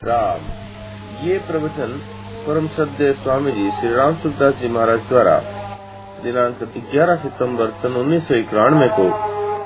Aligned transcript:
राम। 0.00 0.42
ये 1.26 1.38
प्रवचन 1.38 1.92
परम 2.46 2.66
सद्य 2.68 3.12
स्वामी 3.12 3.52
जी 3.52 3.70
श्री 3.70 3.92
राम 3.94 4.16
सुखदास 4.16 4.54
जी 4.54 4.68
महाराज 4.68 5.08
द्वारा 5.08 5.38
दिनांक 6.22 6.62
11 6.74 7.16
सितंबर 7.22 7.70
सन 7.82 7.96
उन्नीस 7.96 8.28
सौ 8.28 8.34
इक्यानवे 8.34 8.88
को 8.98 9.08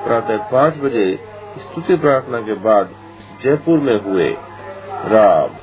प्रातः 0.04 0.48
पाँच 0.52 0.78
बजे 0.84 1.06
स्तुति 1.58 1.96
प्रार्थना 1.96 2.40
के 2.40 2.54
बाद 2.62 2.94
जयपुर 3.42 3.78
में 3.80 3.98
हुए। 4.00 4.30
राम 5.10 5.58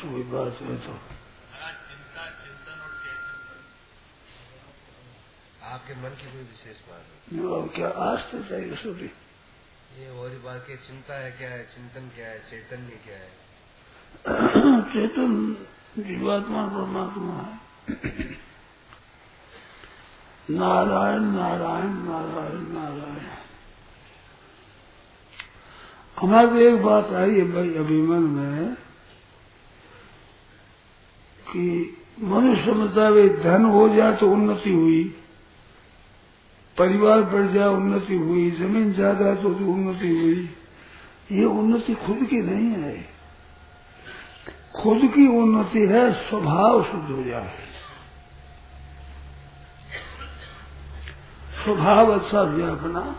हुई 0.00 0.22
बात 0.22 0.58
है 0.62 0.74
तो 0.78 0.92
आपके 5.66 5.94
मन 5.94 6.12
की 6.20 6.26
कोई 6.26 6.42
विशेष 6.42 6.78
बात 6.88 7.34
जो 7.34 7.54
अब 7.54 7.70
क्या 7.74 7.88
आज 8.04 8.20
तो 8.32 8.37
चाहिए 8.48 8.74
सभी। 8.74 9.10
ये 10.02 10.10
और 10.10 10.28
बात 10.44 10.64
की 10.66 10.76
चिंता 10.76 11.14
है 11.14 11.30
क्या 11.30 11.50
है? 11.50 11.64
चिंतन 11.64 12.08
क्या 12.16 12.28
है? 12.28 12.38
चैतन्य 12.38 13.00
क्या 13.06 13.16
है? 13.16 13.48
चेतन 14.82 15.56
जीवात्मा 15.98 16.66
परमात्मा 16.66 17.34
है। 17.34 17.58
नारायण 20.50 21.20
नारायण 21.20 21.86
नारायण 21.86 22.62
नारायण। 22.62 23.26
हमारे 26.20 26.68
एक 26.68 26.82
बात 26.82 27.04
आई 27.04 27.34
है 27.34 27.52
भाई 27.52 27.74
अभिमन 27.74 28.22
में 28.22 28.74
कि 31.52 31.96
मनुष्य 32.20 32.64
समझता 32.64 33.02
है 33.02 33.42
धन 33.42 33.64
हो 33.64 33.88
जाए 33.88 34.16
तो 34.16 34.30
उन्नति 34.30 34.72
हुई। 34.72 35.24
परिवार 36.78 37.20
बढ़ 37.20 37.46
जाए 37.46 37.68
उन्नति 37.68 38.16
हुई 38.16 38.50
ज़मीन 38.50 38.92
ज़्यादा 38.92 39.34
तो, 39.34 39.54
तो 39.54 39.72
उन्नति 39.72 40.08
हुई। 40.08 40.50
ये 41.32 41.44
उन्नति 41.44 41.94
खुद 41.94 42.26
की 42.30 42.36
नहीं 42.36 42.82
है। 42.82 43.08
खुद 44.82 45.00
की 45.14 45.26
उन्नति 45.28 45.86
है 45.86 46.12
स्वभाव 46.12 46.84
शुद्ध 46.84 47.10
हो 47.10 47.22
जाए। 47.22 47.54
स्वभाव 51.64 52.14
अच्छा 52.14 52.40
हो 52.40 52.58
जाए 52.58 52.70
अपना। 52.70 53.16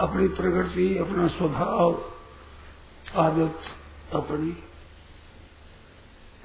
अपनी 0.00 0.28
प्रकृति 0.28 0.98
अपना 0.98 1.26
स्वभाव 1.26 2.12
आदत 3.16 3.58
अपनी। 4.14 4.56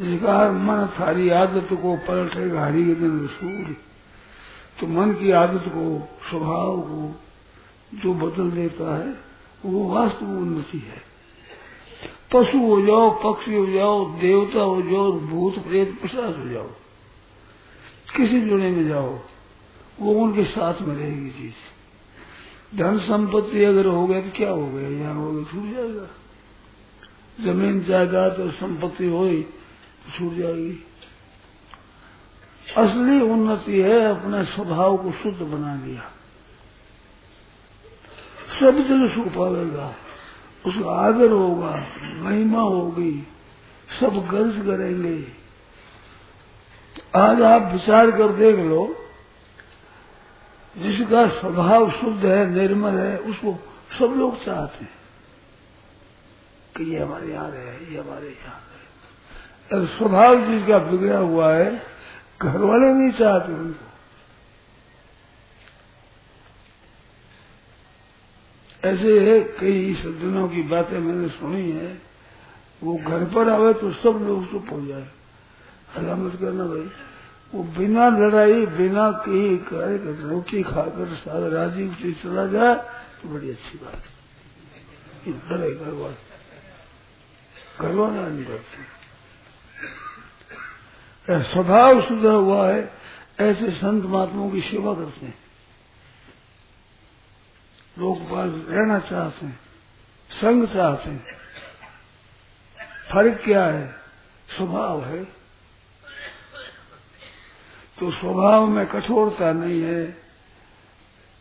जिसका 0.01 0.51
मन 0.51 0.89
थारी 0.99 1.29
आदत 1.29 1.67
को 1.73 1.95
पलटेगा 1.97 2.65
हरी 2.65 2.95
दिन 2.95 3.27
सूर्य 3.27 3.75
तो 4.79 4.87
मन 4.87 5.13
की 5.13 5.31
आदत 5.31 5.63
को, 5.67 5.83
स्वभाव 6.29 6.81
को 6.81 7.19
जो 7.93 8.13
बदल 8.13 8.51
देता 8.51 8.95
है, 8.97 9.13
वो 9.65 9.87
वास्तव 9.89 10.25
उन्नति 10.25 10.77
है। 10.77 11.01
पशु 12.33 12.57
हो 12.59 12.81
जाओ, 12.81 13.09
पक्षी 13.23 13.55
हो 13.55 13.65
जाओ, 13.65 14.05
देवता 14.11 14.61
हो 14.61 14.81
जाओ, 14.81 15.11
भूत 15.19 15.59
प्रेत 15.59 15.99
प्रसाद 16.01 16.35
हो 16.35 16.47
जाओ, 16.49 16.67
किसी 18.15 18.41
जुड़े 18.41 18.71
में 18.71 18.87
जाओ, 18.87 19.19
वो 19.99 20.13
उनके 20.13 20.43
साथ 20.45 20.81
में 20.81 20.95
रहेगी 20.95 21.29
चीज़। 21.29 22.77
धन 22.77 22.97
संपत्ति 22.99 23.63
अगर 23.63 23.85
हो 23.85 24.07
गया 24.07 24.21
तो 24.21 24.29
क्या 24.35 24.49
हो 24.49 24.67
गया? 24.67 24.89
यहाँ 24.89 25.15
हो 25.15 25.31
गया, 25.31 25.43
छूट 25.43 25.65
जाएगा। 25.73 26.07
ज़मीन, 27.41 27.83
जायदाद 27.83 28.39
और 28.39 28.51
संपत्ति 28.51 29.05
हो 29.05 29.27
छूट 30.17 30.33
जाएगी। 30.33 30.85
असली 32.67 33.21
उन्नति 33.21 33.81
है, 33.81 34.03
अपने 34.05 34.43
स्वभाव 34.45 34.97
को 34.97 35.11
शुद्ध 35.11 35.41
बना 35.41 35.73
लिया। 35.75 36.11
सब 38.59 38.77
जगह 38.79 39.13
सुख 39.15 39.27
पाएगा 39.27 39.93
उसका 40.65 40.91
आदर 40.91 41.31
होगा, 41.31 41.71
महिमा 42.21 42.61
होगी, 42.61 43.27
सब 43.99 44.27
गर्ज 44.27 44.55
करेंगे। 44.65 45.15
आज 47.15 47.41
आप 47.41 47.71
विचार 47.73 48.11
कर 48.11 48.27
देख 48.27 48.55
लो, 48.55 48.95
जिसका 50.75 51.27
स्वभाव 51.29 51.89
शुद्ध 51.91 52.25
है, 52.25 52.45
निर्मल 52.49 52.93
है, 52.93 53.17
उसको 53.17 53.57
सब 53.99 54.13
लोग 54.17 54.43
चाहते 54.45 54.83
हैं 54.83 55.01
कि 56.77 56.83
ये 56.83 56.99
हमारे 56.99 57.31
यहाँ 57.33 57.49
है 57.49 57.93
ये 57.93 57.99
हमारे 57.99 58.27
यहाँ 58.27 58.55
है 58.55 58.81
अगर 59.71 59.85
स्वभाव 59.85 60.45
जिसका 60.45 60.77
बिगड़ा 60.77 61.17
हुआ 61.17 61.53
है 61.53 61.92
घर 62.43 62.57
वाले 62.57 62.93
नहीं 62.93 63.11
चाहते 63.11 63.53
उनको। 63.53 63.89
ऐसे 68.87 69.19
है, 69.19 69.39
कई 69.39 69.95
सज्जनों 69.95 70.49
की 70.49 70.61
बातें 70.61 70.99
मैंने 70.99 71.29
सुनी 71.29 71.71
है। 71.71 72.01
वो 72.83 72.97
घर 72.97 73.25
पर 73.25 73.49
आवे 73.49 73.73
तो 73.73 73.91
सब 73.91 74.25
लोग 74.27 74.51
चुप 74.51 74.67
हो 74.71 74.85
जाए। 74.85 75.07
हल्ला 75.97 76.15
मत 76.15 76.39
करना 76.41 76.63
भाई। 76.63 76.91
वो 77.55 77.63
बिना 77.63 78.09
लड़ाई, 78.09 78.65
बिना 78.65 79.11
कहीं 79.11 79.57
करे, 79.57 79.97
रोटी 80.27 80.63
खाकर 80.63 81.15
सारा 81.15 81.47
राजीव 81.47 81.91
उसी 81.91 82.13
चला 82.13 82.47
जाए 82.47 82.75
तो 83.21 83.29
बड़ी 83.29 83.49
अच्छी 83.49 83.77
बात 83.77 83.95
है। 83.95 84.13
डरे 85.33 85.75
घर 85.75 85.91
वाले। 85.91 86.33
नहीं 88.29 88.45
डरते। 88.45 89.02
स्वभाव 91.29 92.01
सुधरा 92.01 92.31
हुआ 92.31 92.69
है, 92.69 92.93
ऐसे 93.39 93.71
संत 93.71 94.03
महात्माओं 94.05 94.49
की 94.49 94.61
सेवा 94.61 94.93
करते 94.93 95.25
हैं। 95.25 95.37
लोग 97.99 98.17
रहना 98.69 98.99
चाहते 98.99 99.45
हैं 99.45 99.59
संग 100.29 100.67
चाहते 100.67 101.09
हैं। 101.09 101.25
फ़र्क 103.13 103.41
क्या 103.43 103.65
है? 103.65 103.95
स्वभाव 104.57 105.05
है। 105.05 105.23
तो 107.99 108.11
स्वभाव 108.11 108.67
में 108.67 108.85
कठोरता 108.87 109.51
नहीं 109.51 109.81
है, 109.81 110.05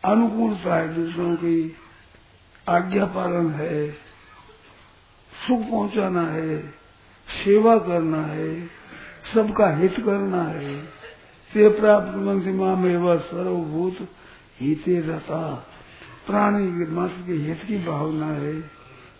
अनुकूलता 0.05 0.75
है 0.75 0.93
दूसरों 0.93 1.35
की, 1.35 1.77
आज्ञा 2.69 3.05
पालन 3.05 3.51
है, 3.51 3.91
सुख 5.47 5.61
पहुंचाना 5.61 6.21
है, 6.21 6.69
सेवा 7.29 7.77
करना 7.77 8.25
है। 8.25 8.82
सबका 9.33 9.75
हित 9.75 9.95
करना 9.99 10.43
है। 10.43 10.85
से 11.53 11.69
प्राप्त 11.69 12.17
मंसिमा 12.17 12.75
में 12.75 12.97
वह 12.97 13.17
सर्वभूत 13.17 13.97
हिते 14.61 14.99
रहता 14.99 15.67
प्राणी 16.27 16.67
मत 16.91 17.11
के 17.25 17.33
हित 17.33 17.63
की 17.67 17.77
भावना 17.77 18.27
है। 18.27 18.63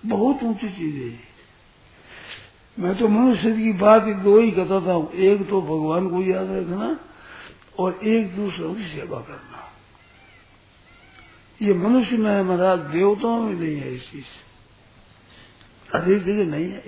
बहुत 0.06 0.44
ऊँची 0.44 0.70
चीज़ 0.70 0.96
है। 0.96 1.20
मैं 2.80 2.98
तो 2.98 3.08
मनुष्य 3.08 3.52
की 3.52 3.74
बात 3.74 4.04
दो 4.04 4.40
ही 4.40 4.52
कहता 4.52 4.80
था। 4.80 5.10
एक 5.16 5.50
तो 5.50 5.62
भगवान 5.62 6.10
को 6.10 6.22
याद 6.22 6.48
रखना 6.52 7.00
और 7.80 8.00
एक 8.04 8.36
दूसरों 8.36 8.76
की 8.76 8.84
सेवा 8.84 9.20
करना। 9.20 9.60
ये 11.62 11.74
मनुष्य 11.74 12.18
में 12.18 12.32
है, 12.32 12.44
महाराज, 12.44 12.80
देवताओं 12.80 13.40
में 13.40 13.54
नहीं 13.54 13.78
है 13.78 13.96
इस 13.96 14.12
चीज़। 14.12 14.26
अधिक 15.96 16.28
नहीं 16.28 16.66
है। 16.66 16.84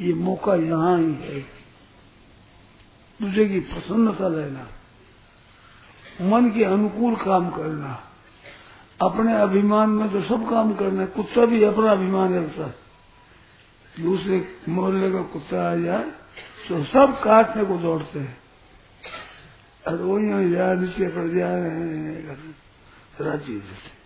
ये 0.00 0.14
मौका 0.14 0.54
यहाँ 0.54 0.98
ही 0.98 1.12
है। 1.12 1.57
दूसरे 3.20 3.44
की 3.48 3.60
प्रसन्नता 3.66 4.28
लेना, 4.28 4.66
मन 6.22 6.50
के 6.50 6.64
अनुकूल 6.64 7.14
काम 7.18 7.48
करना, 7.50 7.90
अपने 9.00 9.32
अभिमान 9.36 9.90
में 9.90 10.08
तो 10.12 10.20
सब 10.22 10.48
काम 10.50 10.72
करना 10.74 11.00
है 11.00 11.06
कुत्ता 11.08 11.44
भी 11.46 11.62
अपना 11.64 11.90
अभिमान 11.92 12.34
है 12.34 12.42
दूसरे 13.94 14.36
मोहल्ले 14.68 15.10
का 15.12 15.22
कुत्ता 15.32 15.70
आ 15.70 15.74
जाए 15.76 16.04
तो 16.68 16.82
सब 16.84 17.20
काटने 17.20 17.64
को 17.64 17.76
दौड़ते 17.78 18.18
हैं। 18.18 18.36
और 19.84 19.96
वो 19.96 20.18
यहाँ 20.18 20.44
जा 20.44 20.72
नीचे 20.74 21.08
पड़ 21.08 21.26
जा 21.28 21.48
रहे 21.48 21.70
हैं, 21.70 22.54
राज़ी 23.20 23.54
जैसे 23.54 23.96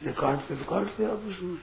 ये 0.00 0.12
काटते 0.14 0.56
तो 0.56 0.64
काटते 0.64 1.04
आप 1.04 1.22
उसमें 1.28 1.56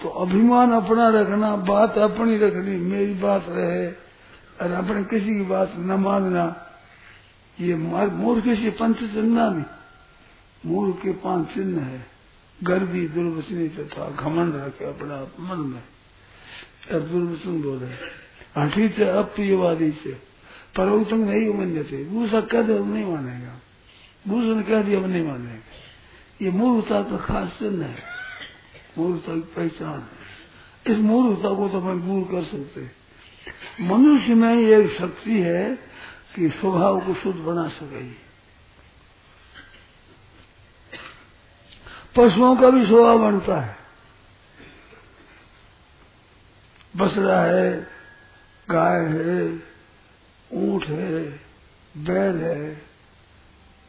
तो 0.00 0.08
अभिमान 0.20 0.72
अपना 0.72 1.08
रखना, 1.10 1.56
बात 1.58 1.98
अपनी 2.00 2.36
रखनी, 2.38 2.76
मेरी 2.78 3.14
बात 3.20 3.44
रहे। 3.48 3.86
और 4.60 4.72
अपने 4.72 5.04
किसी 5.04 5.34
की 5.34 5.42
बात 5.42 5.72
न 5.76 5.92
मानना, 5.92 6.66
ये 7.60 7.74
मूर्ख 7.74 8.44
से 8.44 8.70
पंच 8.70 8.98
चिन्ह 8.98 9.50
नहीं। 9.50 9.64
मूर्ख 10.66 11.02
के 11.02 11.12
पाँच 11.12 11.48
चिन्ह 11.48 11.82
है। 11.82 12.06
गर्भी 12.62 13.08
दुर्वचनी 13.08 13.68
तथा 13.68 14.10
घमंड 14.10 14.54
रखे 14.54 14.84
अपना 14.84 15.44
मन 15.44 15.60
में। 15.60 15.82
और 16.92 17.00
दुर्वचन 17.00 17.62
बोले 17.62 17.86
हठी 18.60 18.88
से 18.88 19.04
अप्रियवादी 19.04 19.90
से। 19.90 20.12
परोतंग 20.76 21.24
नहीं 21.24 21.54
मन 21.54 21.82
थे 21.82 22.04
दूसरा 22.04 22.40
कह 22.40 22.62
दे 22.62 22.78
नहीं 22.78 23.04
मानेगा। 23.04 23.54
दूसरे 24.28 24.54
ने 24.54 24.62
कह 24.62 24.82
दिया 24.82 25.00
नहीं 25.00 25.26
मानेगा। 25.26 25.62
ये 26.42 26.50
मूर्खता 26.50 27.02
का 27.02 27.16
खास 27.16 27.48
चिन्ह 27.48 27.84
है। 27.84 28.02
मूर्खता 28.98 29.34
की 29.34 29.40
पहचान 29.40 30.00
है। 30.00 30.18
इस 30.86 30.98
मूर्खता 30.98 31.54
को 31.54 31.68
तो 31.68 31.80
अपन 31.80 32.00
दूर 32.00 32.24
कर 32.24 32.44
सकते 32.44 32.97
मनुष्य 33.80 34.34
में 34.34 34.54
एक 34.54 34.98
शक्ति 34.98 35.40
है 35.40 35.74
कि 36.34 36.48
स्वभाव 36.50 37.00
को 37.00 37.14
शुद्ध 37.14 37.40
बना 37.40 37.68
सके। 37.68 38.04
पशुओं 42.16 42.56
का 42.56 42.70
भी 42.70 42.86
स्वभाव 42.86 43.18
बनता 43.18 43.60
है। 43.60 43.76
बसरा 46.96 47.40
है, 47.40 47.86
गाय 48.68 49.04
है, 49.06 49.42
ऊँट 50.52 50.86
है, 50.86 51.22
बैल 51.96 52.36
है, 52.36 52.82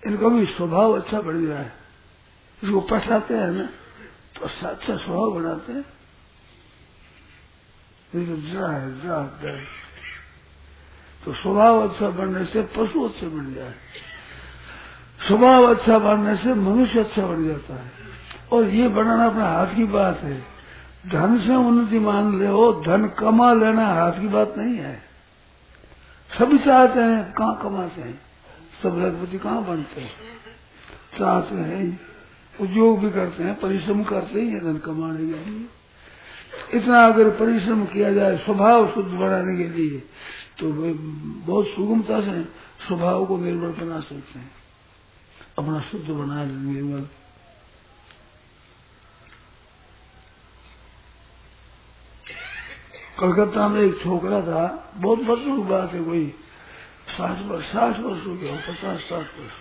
इनका 0.03 0.27
भी 0.27 0.45
स्वभाव 0.45 0.99
अच्छा 0.99 1.21
बढ़ 1.21 1.35
गया 1.35 1.59
है। 1.59 1.73
इसको 2.63 2.81
पठाते 2.81 3.33
हैं 3.33 3.51
ना 3.51 3.63
तो 4.35 4.45
अच्छा 4.45 4.95
स्वभाव 4.97 5.31
बनाते 5.31 5.73
हैं। 5.73 5.83
तो 8.13 8.41
जरा 8.41 8.67
है 8.67 9.01
जरा 9.01 9.23
तो 11.25 11.33
स्वभाव 11.33 11.89
अच्छा 11.89 12.09
बनने 12.09 12.45
से 12.45 12.61
पशु 12.61 13.03
अच्छे 13.03 13.27
बन 13.27 13.53
जाए। 13.53 13.73
स्वभाव 15.27 15.75
अच्छा 15.75 15.99
बनने 15.99 16.37
से 16.37 16.53
मनुष्य 16.53 16.99
अच्छा 16.99 17.27
बन 17.27 17.47
जाता 17.47 17.73
है। 17.73 17.91
और 18.51 18.63
ये 18.63 18.87
बनाना 18.87 19.25
अपने 19.25 19.41
हाथ 19.41 19.75
की 19.75 19.83
बात 19.83 20.17
है। 20.17 20.59
धन 21.07 21.39
से 21.39 21.55
उन्नति 21.55 21.99
मान 21.99 22.39
ले 22.39 22.47
हो, 22.47 22.83
धन 22.85 23.07
कमा 23.07 23.53
लेना 23.53 23.87
हाथ 23.87 24.11
की 24.11 24.27
बात 24.27 24.53
नहीं 24.57 24.75
है। 24.75 25.01
सभी 26.39 26.57
चाहते 26.57 26.99
हैं, 26.99 27.33
कहाँ 27.33 27.59
कमाते 27.63 28.01
हैं? 28.01 28.21
सब 28.83 28.95
लखपति 28.97 29.37
कहाँ 29.37 29.65
बनते 29.65 30.01
हैं? 30.01 30.11
चाहते 31.19 31.55
हैं, 31.55 31.99
उद्योग 32.61 32.99
भी 32.99 33.11
करते 33.11 33.43
हैं, 33.43 33.59
परिश्रम 33.59 34.03
करते 34.03 34.41
हैं, 34.41 34.63
धन 34.63 34.77
कमाने 34.77 35.17
के 35.17 35.49
लिए। 35.49 35.78
इतना 36.73 37.05
अगर 37.05 37.29
परिश्रम 37.29 37.85
किया 37.85 38.13
जाए, 38.13 38.37
स्वभाव 38.37 38.87
शुद्ध 38.93 39.09
बनाने 39.09 39.57
के 39.57 39.69
लिए 39.69 39.99
तो 40.59 40.71
बहुत 41.45 41.67
सुगमता 41.67 42.19
से 42.21 42.43
स्वभाव 42.87 43.25
को 43.25 43.37
निर्भर 43.37 43.83
बना 43.83 43.99
सकते 43.99 44.39
हैं। 44.39 44.51
अपना 45.57 45.79
शुद्ध 45.81 46.09
बना 46.09 46.43
निर्मल। 46.45 47.07
कलकत्ता 53.19 53.67
में 53.67 53.81
एक 53.81 54.03
छोकरा 54.03 54.41
था, 54.41 54.91
बहुत 54.95 55.19
वर्षों 55.19 55.55
की 55.55 55.63
बात 55.63 55.93
है 55.93 56.03
कोई, 56.03 56.25
साठ 57.09 57.41
वर्ष 57.41 57.65
साठ 57.65 57.99
वर्ष 57.99 58.25
हो 58.27 58.35
गया, 58.35 58.55
पचास, 58.57 58.99
साठ 58.99 59.39
वर्ष। 59.39 59.57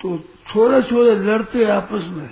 तो 0.00 0.18
छोरे 0.48 0.82
छोरे 0.82 1.14
लड़ते 1.16 1.64
आपस 1.64 2.04
में। 2.06 2.30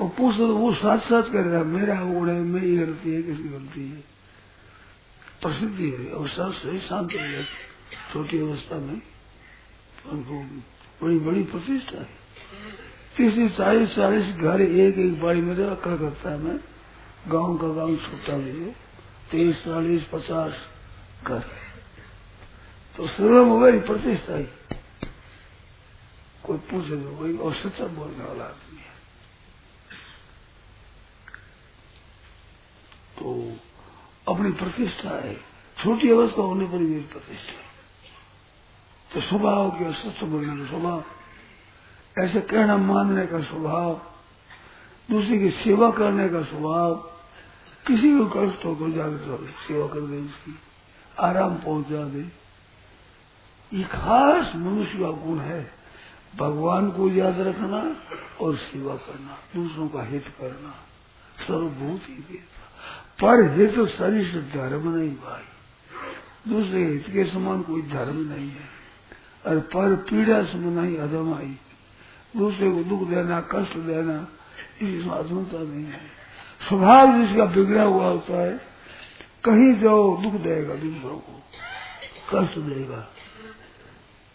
और 0.00 0.08
पूछ 0.08 0.36
वो 0.36 0.72
साथ 0.74 0.98
साथ 0.98 1.32
कर 1.32 1.44
रहा 1.44 1.62
मेरा 1.64 1.94
गुण 2.04 2.28
है, 2.30 2.40
मेरी 2.40 2.76
गलती 2.76 3.12
है, 3.14 3.22
किसकी 3.22 3.48
गलती 3.48 3.88
है? 3.88 4.04
प्रसिद्धि 5.42 5.90
है, 5.90 6.12
और 6.12 6.28
सब 6.28 6.52
सही 6.52 6.78
शांत 6.80 7.12
हो 7.12 7.18
गया 7.18 7.42
छोटी 8.12 8.38
अवस्था 8.38 8.76
में 8.76 9.00
उनको 10.10 10.40
बड़ी 11.02 11.18
बड़ी 11.18 11.42
प्रतिष्ठा 11.42 11.98
है। 11.98 12.08
तीसरी 13.16 13.48
चालीस 13.48 13.94
चालीस 13.94 14.34
घर 14.36 14.60
एक 14.60 14.98
एक 14.98 15.20
बाड़ी 15.20 15.40
में 15.40 15.54
रखा 15.54 15.96
करता 15.96 16.30
है 16.30 16.38
मैं, 16.38 16.58
गाँव 17.28 17.56
का 17.58 17.68
गाँव 17.68 17.96
छोटा 17.96 18.36
भी 18.36 18.60
है, 18.60 18.74
तीस, 19.30 19.64
चालीस, 19.64 20.04
पचास 20.04 20.52
घर 21.26 21.44
तो 22.96 23.06
सुलभ 23.06 23.48
हो 23.48 23.58
गई, 23.58 23.80
प्रतिष्ठा 23.80 24.36
ही। 24.36 24.46
कोई 26.44 26.58
पूछे 26.70 26.96
तो 26.96 27.16
कोई 27.16 27.36
और 27.36 27.54
सच्चा 27.54 27.86
बोलने 27.86 28.24
वाला 28.24 28.44
आदमी 28.44 28.78
है। 28.78 28.89
तो 33.20 33.32
अपनी 34.26 34.50
प्रतिष्ठा 34.52 35.10
है। 35.16 35.34
छोटी 35.76 36.10
अवस्था 36.10 36.42
होने 36.42 36.66
पर 36.66 36.78
भी 36.78 37.00
प्रतिष्ठा 37.12 37.68
तो 39.10 39.20
स्वभाव 39.20 39.70
के 39.70 39.92
सत्य 39.94 40.26
बोलने 40.26 40.56
का 40.56 40.66
स्वभाव। 40.68 41.02
ऐसे 42.16 42.40
कहना 42.42 42.76
मानने 42.78 43.26
का 43.26 43.40
स्वभाव, 43.42 43.94
दूसरे 45.08 45.38
की 45.38 45.50
सेवा 45.52 45.90
करने 45.90 46.28
का 46.28 46.42
स्वभाव, 46.42 46.94
किसी 47.86 48.10
को 48.18 48.26
कष्ट 48.26 48.64
हो 48.64 48.90
जाए 48.90 49.10
तो 49.18 49.36
सेवा 49.66 49.86
कर 49.86 50.00
दे 50.02 50.18
उसकी 50.18 50.58
आराम 51.18 51.54
पहुँचा 51.56 52.04
दे। 52.04 52.20
ये 53.72 53.84
खास 53.84 54.54
मनुष्य 54.56 54.98
का 54.98 55.10
गुण 55.18 55.38
है, 55.40 55.62
भगवान 56.36 56.90
को 56.90 57.08
याद 57.10 57.40
रखना 57.40 57.80
और 58.40 58.56
सेवा 58.58 58.94
करना, 58.96 59.38
दूसरों 59.54 59.88
का 59.88 60.02
हित 60.04 60.26
करना, 60.40 60.74
सर्वभूत 61.38 62.08
ही 62.08 62.14
देता 62.14 62.69
पर 63.22 63.58
हित 63.58 63.74
तो 63.74 63.86
शरीर 63.86 64.30
से 64.30 64.58
धर्म 64.58 64.96
नहीं 64.96 65.10
भाई। 65.10 65.42
दूसरे 66.50 66.84
हित 66.84 67.04
के 67.12 67.24
समान 67.24 67.62
कोई 67.62 67.82
धर्म 67.82 68.16
नहीं 68.16 68.48
है। 68.48 68.68
और 69.46 69.60
पर 69.60 69.96
पीड़ा 69.96 70.44
समान 70.44 70.72
नहीं 70.72 70.96
अधम 70.96 71.34
आई। 71.34 71.56
दूसरे 72.36 72.70
को 72.70 72.84
दुख 72.84 73.08
देना, 73.08 73.40
कष्ट 73.40 73.76
देना 73.76 74.28
इसकी 74.82 75.02
स्वाधीनता 75.02 75.58
नहीं 75.58 75.84
है। 75.84 76.00
स्वभाव 76.68 77.18
जिसका 77.18 77.44
बिगड़ा 77.44 77.82
हुआ 77.82 78.06
होता 78.06 78.42
है, 78.42 78.60
कहीं 79.44 79.80
जाओ 79.80 80.22
दुख 80.22 80.32
देगा 80.32 80.74
दूसरों 80.74 81.18
को, 81.18 81.42
कष्ट 82.34 82.58
देगा। 82.58 83.08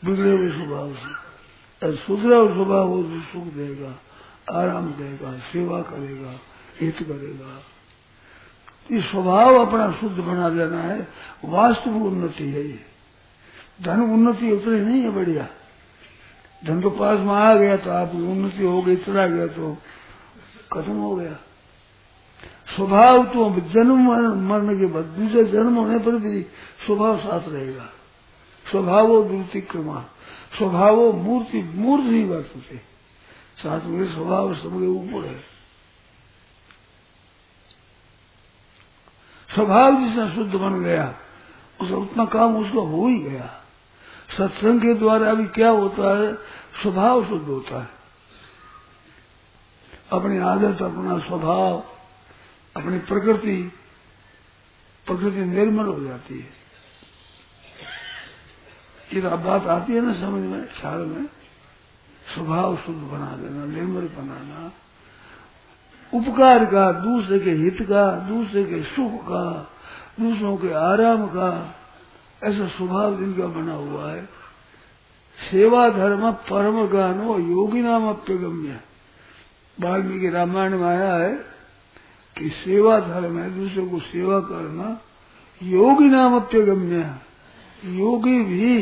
बिगड़े 0.05 0.37
हुए 0.37 0.49
स्वभाव 0.51 0.93
से। 0.93 1.25
सुधरा 1.95 2.37
हुआ 2.37 2.53
स्वभाव 2.53 2.87
हो 2.87 3.03
सुख 3.03 3.43
देगा, 3.43 3.99
आराम 4.59 4.85
देगा, 4.85 5.37
सेवा 5.37 5.81
करेगा, 5.81 6.39
हित 6.81 6.95
करेगा। 6.95 7.63
ये 8.89 9.01
स्वभाव 9.01 9.55
अपना 9.57 9.91
शुद्ध 9.91 10.17
बना 10.17 10.47
लेना 10.49 10.81
है 10.81 10.99
वास्तविक 11.45 12.03
उन्नति 12.03 12.43
है 12.43 12.63
ये। 12.63 12.79
धन 13.81 14.01
उन्नति 14.03 14.51
उतनी 14.51 14.79
नहीं 14.79 15.01
है 15.01 15.09
बढ़िया। 15.09 15.47
धन 16.61 16.81
तो 16.81 16.89
पास 16.89 17.19
में 17.19 17.33
आ 17.33 17.53
गया 17.55 17.75
तो 17.77 17.91
आपकी 17.91 18.21
उन्नति 18.23 18.65
हो 18.65 18.81
गई, 18.81 18.95
चला 18.97 19.27
गया 19.27 19.47
तो 19.47 19.75
खत्म 20.73 20.93
हो 20.93 21.15
गया। 21.15 21.37
स्वभाव 22.75 23.23
तो 23.25 23.49
जन्म 23.73 24.07
मरने 24.49 24.75
के 24.77 24.85
बाद 24.85 25.03
दूसरे 25.17 25.43
जन्म 25.43 25.75
होने 25.75 25.97
पर 25.99 26.15
भी 26.17 26.41
स्वभाव 26.85 27.17
साथ 27.19 27.49
रहेगा। 27.49 27.89
स्वभाव 28.65 29.07
वृत्ति 29.07 29.61
क्रमा 29.61 30.03
स्वभाव 30.57 31.11
मूर्ति 31.13 31.61
मूर्ति 31.75 32.09
ही 32.09 32.23
वर्तते 32.23 32.77
साथ 33.57 33.85
में 33.85 34.05
स्वभाव 34.13 34.53
सबके 34.55 34.87
ऊपर 34.87 35.27
है। 35.27 35.54
स्वभाव 39.55 39.95
जिसने 39.95 40.35
शुद्ध 40.35 40.55
बन 40.55 40.83
गया, 40.83 41.15
उसका 41.81 41.95
उतना 41.95 42.25
काम 42.25 42.57
उसका 42.57 42.79
हो 42.79 43.07
ही 43.07 43.19
गया। 43.19 43.61
सत्संग 44.37 44.81
के 44.81 44.93
द्वारा 44.93 45.31
अभी 45.31 45.45
क्या 45.45 45.69
होता 45.69 46.17
है? 46.17 46.35
स्वभाव 46.81 47.25
शुद्ध 47.25 47.45
होता 47.45 47.79
है। 47.79 47.89
अपनी 50.11 50.37
आदत, 50.37 50.81
अपना 50.81 51.19
स्वभाव, 51.19 51.83
अपनी 52.77 52.99
प्रकृति 52.99 53.71
प्रकृति 55.05 55.45
निर्मल 55.45 55.85
हो 55.85 55.99
जाती 55.99 56.39
है। 56.39 56.49
ये 59.13 59.21
तो 59.21 59.29
बात 59.29 59.65
आती 59.65 59.93
है 59.93 60.01
ना 60.01 60.13
समझ 60.13 60.45
में, 60.45 60.67
ख्याल 60.67 60.99
में? 60.99 61.25
स्वभाव 62.33 62.77
शुद्ध 62.77 62.99
बना 62.99 63.31
देना, 63.31 63.65
निर्मल 63.65 64.01
बनाना। 64.01 64.71
उपकार 66.15 66.65
का, 66.65 66.91
दूसरे 66.91 67.39
के 67.39 67.51
हित 67.51 67.81
का, 67.81 68.15
दूसरे 68.15 68.63
के 68.63 68.83
सुख 68.83 69.23
का, 69.23 69.71
दूसरों 70.19 70.57
के 70.57 70.73
आराम 70.73 71.27
का, 71.27 71.75
ऐसा 72.43 72.67
स्वभाव 72.67 73.17
जिनका 73.17 73.47
बना 73.47 73.73
हुआ 73.73 74.11
है। 74.11 74.29
सेवा 75.51 75.89
धर्म 75.89 76.31
परम 76.31 76.87
गानो 76.87 77.39
योगी 77.39 77.81
नाम 77.81 78.09
अप्यगम्य। 78.09 78.79
वाल्मीकि 79.81 80.29
रामायण 80.29 80.77
में 80.77 80.87
आया 80.87 81.15
है 81.15 81.35
कि 82.37 82.49
सेवा 82.49 82.99
धर्म 82.99 83.39
है, 83.39 83.59
दूसरे 83.59 83.85
को 83.87 83.99
सेवा 83.99 84.39
करना 84.39 85.01
योगी 85.63 86.09
नाम 86.09 86.35
अप्यगम्य 86.35 87.15
योगी 87.85 88.43
भी 88.43 88.77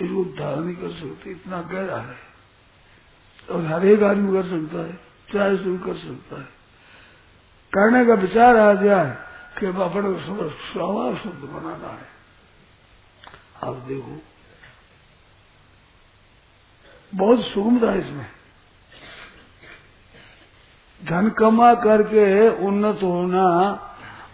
इसको 0.00 0.24
धारण 0.24 0.60
नहीं 0.60 0.76
कर 0.76 0.90
सकते, 0.90 1.30
इतना 1.30 1.62
गहरा 1.62 1.96
है। 1.96 2.28
और 3.50 3.66
हर 3.66 3.86
एक 3.86 4.02
आदमी 4.02 4.32
कर 4.32 4.42
सकता 4.42 4.78
है। 4.78 5.07
चाहे 5.32 5.56
से 5.56 5.78
कर 5.78 5.96
सकता 5.96 6.36
है। 6.36 6.48
करने 7.72 8.06
का 8.06 8.14
विचार 8.14 8.56
आ 8.56 8.74
जाए 8.74 9.16
कि 9.60 9.66
अब 9.66 9.80
अपने 9.80 10.18
स्वभाव 10.50 11.16
शुद्ध 11.16 11.38
बनाना 11.38 11.88
है। 11.88 12.18
आप 13.64 13.74
देखो। 13.74 14.22
बहुत 17.14 17.40
सुगमता 17.40 17.92
है 17.92 17.98
इसमें। 17.98 18.26
धन 21.04 21.30
कमा 21.30 21.74
करके 21.74 22.48
उन्नत 22.48 22.98
होना 23.02 23.72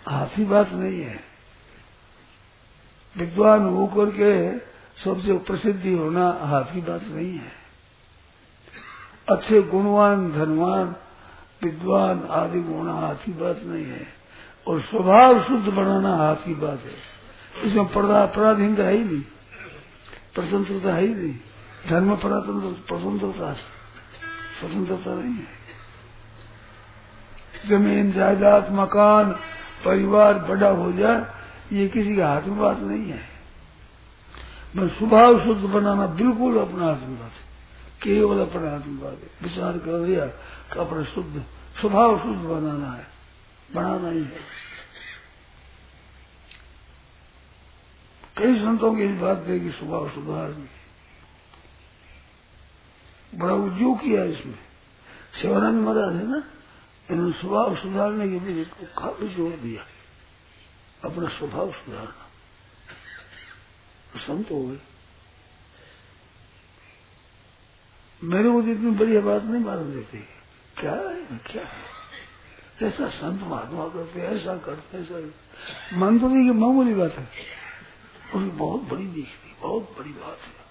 हाथी 0.08 0.44
बात 0.44 0.68
नहीं 0.68 1.02
है। 1.02 1.20
विद्वान 3.16 3.60
होकर 3.60 4.10
के 4.10 4.58
सबसे 5.04 5.38
प्रसिद्धि 5.38 5.92
होना 5.92 6.28
हाथ 6.30 6.64
की 6.64 6.80
बात 6.80 7.02
नहीं 7.02 7.38
है। 7.38 7.63
अच्छे 9.28 9.62
गुणवान, 9.62 10.32
धनवान, 10.32 10.96
विद्वान 11.62 12.26
आदि 12.30 12.60
गुण 12.60 12.88
हाथी 12.88 13.32
बात 13.32 13.60
नहीं 13.62 13.84
है। 13.84 14.06
और 14.66 14.80
स्वभाव 14.80 15.42
शुद्ध 15.42 15.68
बनाना 15.68 16.16
हाथ 16.16 16.36
बात 16.54 16.80
है। 16.80 17.14
इसमें 17.64 17.86
पराधीन 17.86 18.76
है 18.76 18.92
ही 18.92 19.04
नहीं। 19.04 19.20
प्रसन्नता 20.34 20.94
है 20.94 21.06
ही 21.06 21.14
नहीं। 21.14 21.34
धर्म 21.88 22.16
परातंत्र 22.16 23.54
स्वतंत्रता 24.60 25.14
नहीं 25.14 25.34
है। 25.34 25.64
ज़मीन, 27.68 28.12
जायदाद, 28.12 28.72
मकान, 28.72 29.32
परिवार 29.84 30.38
बड़ा 30.38 30.68
हो 30.68 30.92
जाए, 30.92 31.26
ये 31.72 31.88
किसी 31.88 32.16
के 32.16 32.22
हाथ 32.22 32.42
में 32.42 32.58
बात 32.58 32.78
नहीं 32.78 33.06
है। 33.06 33.20
मैं 34.76 34.88
स्वभाव 34.88 35.44
शुद्ध 35.44 35.64
बनाना 35.64 36.06
बिल्कुल 36.06 36.58
अपना 36.58 36.84
हाथ 36.86 36.96
में 36.96 37.20
बात 37.20 37.30
है। 37.30 37.53
केवल 38.04 38.38
अपने 38.38 38.68
है 38.68 39.14
विचार 39.42 39.78
कर 39.78 40.06
दिया 40.06 40.26
कि 40.73 40.78
अपना 40.78 41.04
शुद्ध 41.04 41.44
स्वभाव 41.80 42.18
शुद्ध 42.18 42.38
बनाना 42.38 42.92
है। 42.92 43.06
बनाना 43.75 44.11
ही 44.11 44.25
है। 44.25 44.40
कई 48.37 48.54
संतों 48.54 48.94
की 48.94 49.02
इस 49.02 49.20
बात 49.20 49.38
देगी 49.38 49.70
स्वभाव 49.70 50.08
सुधार 50.11 50.49
में 50.50 50.68
बड़ा 53.34 53.54
उद्योग 53.54 54.00
किया 54.00 54.25
इसमें। 54.25 54.58
शिवानंद 55.42 55.88
मदद 55.88 56.12
है 56.16 56.28
ना, 56.28 56.44
इन्होंने 57.11 57.32
स्वभाव 57.32 57.76
सुधारने 57.76 58.28
के 58.28 58.40
लिए 58.40 58.64
काफ़ी 58.99 59.28
ज़ोर 59.28 59.56
दिया। 59.56 59.87
अपना 61.08 61.28
स्वभाव 61.28 61.73
सुधारना। 61.73 62.30
संत 64.18 64.50
हो 64.50 64.68
गए। 64.68 64.78
मेरे 68.24 68.50
को 68.50 68.62
इतनी 68.62 68.90
बढ़िया 68.90 69.20
बात 69.20 69.42
नहीं 69.42 69.64
मालूम 69.64 69.92
देती 69.92 70.18
क्या 70.80 70.92
है? 70.92 71.24
क्या 71.24 71.62
है? 71.62 71.94
ऐसा 72.82 73.08
संत 73.08 73.42
महात्मा 73.42 73.88
करते 73.88 74.20
ऐसा 74.20 74.56
करते 74.56 74.98
ऐसा 74.98 75.98
मन 75.98 76.18
तो 76.18 76.28
नहीं 76.28 76.50
मामूली 76.50 76.94
बात 76.94 77.12
है। 77.12 77.28
उसकी 78.34 78.50
बहुत 78.50 78.82
बड़ी 78.82 79.06
दिखती 79.06 79.56
बहुत 79.62 79.96
बड़ी 79.98 80.10
बात 80.10 80.38
है। 80.38 80.64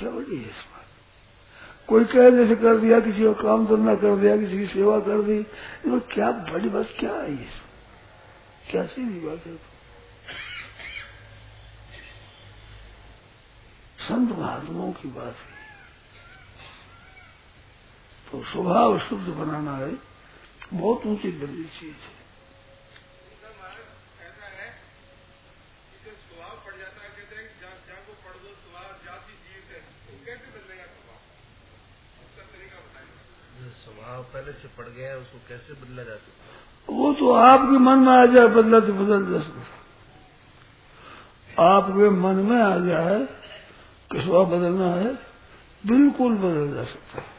क्या 0.00 0.10
बड़ी 0.10 0.36
है 0.36 0.42
इस 0.42 0.56
बात? 0.56 0.84
कोई 1.88 2.04
कह, 2.04 2.30
जैसे 2.30 2.56
कर 2.56 2.76
दिया, 2.76 3.00
किसी 3.00 3.24
का 3.24 3.32
काम 3.32 3.66
धंधा 3.66 3.94
कर 3.94 4.16
दिया, 4.16 4.36
किसी 4.36 4.58
की 4.58 4.66
सेवा 4.66 5.00
कर 5.00 5.22
दी। 5.22 5.42
तो 5.42 6.00
क्या 6.00 6.30
बड़ी 6.30 6.68
बात, 6.68 6.88
क्या 6.98 7.12
है 7.12 7.30
ये 7.30 7.46
क्या 8.70 8.86
सीधी 8.86 9.20
बात 9.20 9.46
है? 9.46 9.56
संत 13.98 14.38
महात्माओं 14.38 14.92
की 14.92 15.08
बात 15.08 15.34
है। 15.34 15.57
तो 18.32 18.42
स्वभाव 18.44 18.98
शुद्ध 18.98 19.26
बनाना 19.28 19.74
है। 19.76 19.92
बहुत 20.72 21.06
ऊँची 21.06 21.30
बड़ी 21.40 21.64
चीज़ 21.80 21.96
है। 21.96 22.16
स्वभाव 33.78 34.22
पहले 34.24 34.52
से 34.52 34.68
पड़ 34.68 34.86
गया 34.86 35.08
है 35.10 35.16
उसको 35.18 35.38
कैसे 35.48 35.72
बदला 35.72 36.02
जा 36.02 36.14
सकता 36.16 36.92
वो 36.92 37.12
तो 37.12 37.32
आपके 37.32 37.78
मन 37.78 37.98
में 37.98 38.12
आ 38.12 38.26
जाए 38.26 38.46
बदला 38.48 38.80
तो 38.80 38.92
बदल 38.92 39.32
जा 39.32 39.40
सकता 39.40 39.62
आपके 41.64 42.08
मन 42.18 42.36
में 42.48 42.60
आ 42.62 42.76
जाए 42.86 43.18
कि 44.10 44.20
स्वभाव 44.20 44.46
बदलना 44.46 44.88
है 44.94 45.10
बिल्कुल 45.84 46.32
बदल 46.36 46.74
जा 46.74 46.84
सकता 46.84 47.20
है। 47.20 47.37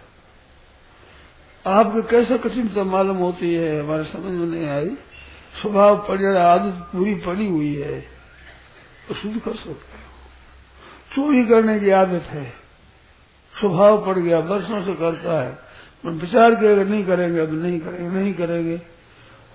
आपके 1.69 2.01
कैसे 2.01 2.37
कठिनता 2.37 2.83
मालूम 2.83 3.17
होती 3.17 3.53
है, 3.53 3.83
हमारे 3.83 4.03
समझ 4.03 4.23
में 4.23 4.47
नहीं 4.47 4.69
आई। 4.69 4.89
स्वभाव 5.61 6.07
पड़ 6.07 6.25
आदत 6.25 6.73
पूरी 6.73 7.15
पड़ी 7.15 7.47
हुई 7.49 7.75
है। 7.75 8.01
तो 9.07 9.13
शुद्ध 9.13 9.39
कर 9.41 9.53
सकते 9.53 9.71
हो 9.71 10.09
चोरी 11.15 11.45
करने 11.45 11.79
की 11.79 11.89
आदत 11.89 12.21
है। 12.21 12.53
स्वभाव 13.59 14.05
पड़ 14.05 14.17
गया 14.19 14.39
वर्षों 14.39 14.81
से 14.81 14.93
करता 14.93 15.41
है। 15.41 15.57
विचार 16.05 16.55
किया 16.55 16.83
नहीं 16.83 17.05
करेंगे, 17.05 17.39
अब 17.39 17.53
नहीं 17.63 17.79
करेंगे 17.79 18.19
नहीं 18.19 18.33
करेंगे। 18.33 18.77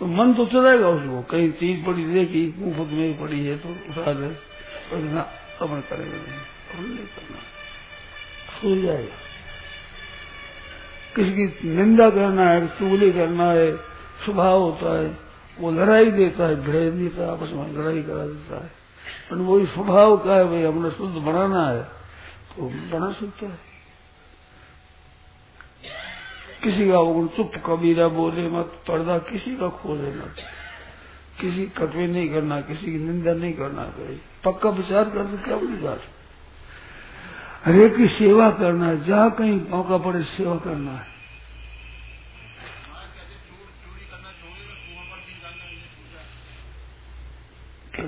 तो 0.01 0.07
मन 0.07 0.35
तो 0.35 0.47
चलेगा 0.47 0.89
उसको। 0.89 1.23
कहीं 1.23 1.51
चीज़ 1.53 1.87
पड़ी, 1.87 2.05
देखी 2.05 2.55
मुफ़्त 2.59 2.93
में 2.93 3.21
पड़ी 3.21 3.47
है 3.47 3.59
तो 3.59 3.69
उठा 3.69 4.13
दे। 4.13 4.27
अपन 5.61 5.83
करेंगे 5.91 6.17
नहीं। 6.17 6.23
अपन 6.23 6.85
नहीं 6.85 6.99
करना। 6.99 7.39
सो 8.57 8.83
जाएगा। 8.83 9.34
किसी 11.17 11.33
की 11.33 11.69
निंदा 11.71 12.09
करना 12.11 12.49
है 12.51 12.67
चुगली 12.69 13.11
करना 13.13 13.51
है 13.51 13.77
स्वभाव 14.25 14.61
होता 14.61 14.99
है, 15.01 15.19
वो 15.59 15.71
लड़ाई 15.71 16.11
देता 16.11 16.47
है 16.47 16.57
भेज 16.63 16.95
देता 16.95 17.31
आपस 17.33 17.53
में 17.53 17.73
लड़ाई 17.75 18.03
करा 18.03 18.27
देता 18.27 18.63
है। 18.65 18.71
पर 19.31 19.37
वही 19.39 19.67
स्वभाव 19.67 20.17
का 20.17 20.35
है, 20.35 20.45
भाई, 20.45 20.63
हमने 20.63 20.91
शुद्ध 20.91 21.15
बनाना 21.17 21.69
है 21.69 21.83
तो 22.51 22.69
बना 22.93 23.13
सकता 23.13 23.47
है। 23.47 23.59
किसी 26.63 26.89
का 26.91 26.99
उन 26.99 27.29
चुप 27.29 27.53
कबीरा 27.67 28.09
बोले 28.09 28.49
मत, 28.49 28.73
पर्दा 28.89 29.19
किसी 29.31 29.57
का 29.57 29.69
खोले 29.69 30.11
मत। 30.11 30.37
किसी 31.41 31.65
कटवे 31.67 32.07
नहीं 32.07 32.29
करना, 32.31 32.61
किसी 32.61 32.93
की 32.93 32.99
निंदा 32.99 33.33
नहीं 33.35 33.53
करना 33.53 33.85
कहीं 33.85 34.19
पक्का 34.45 34.71
विचार 34.71 35.05
कर 35.05 35.25
तो 35.27 35.39
क्या 35.45 35.57
बड़ी 35.57 35.77
बात 35.79 36.01
हरेक 37.65 37.97
की 37.97 38.07
सेवा 38.09 38.51
करना 38.61 38.87
है 38.87 39.05
जहाँ 39.05 39.31
कहीं 39.37 39.61
मौका 39.69 39.99
पड़े 39.99 40.23
सेवा 40.31 40.57
करना 40.65 40.93
है। 40.93 41.13
क्या 47.95 48.07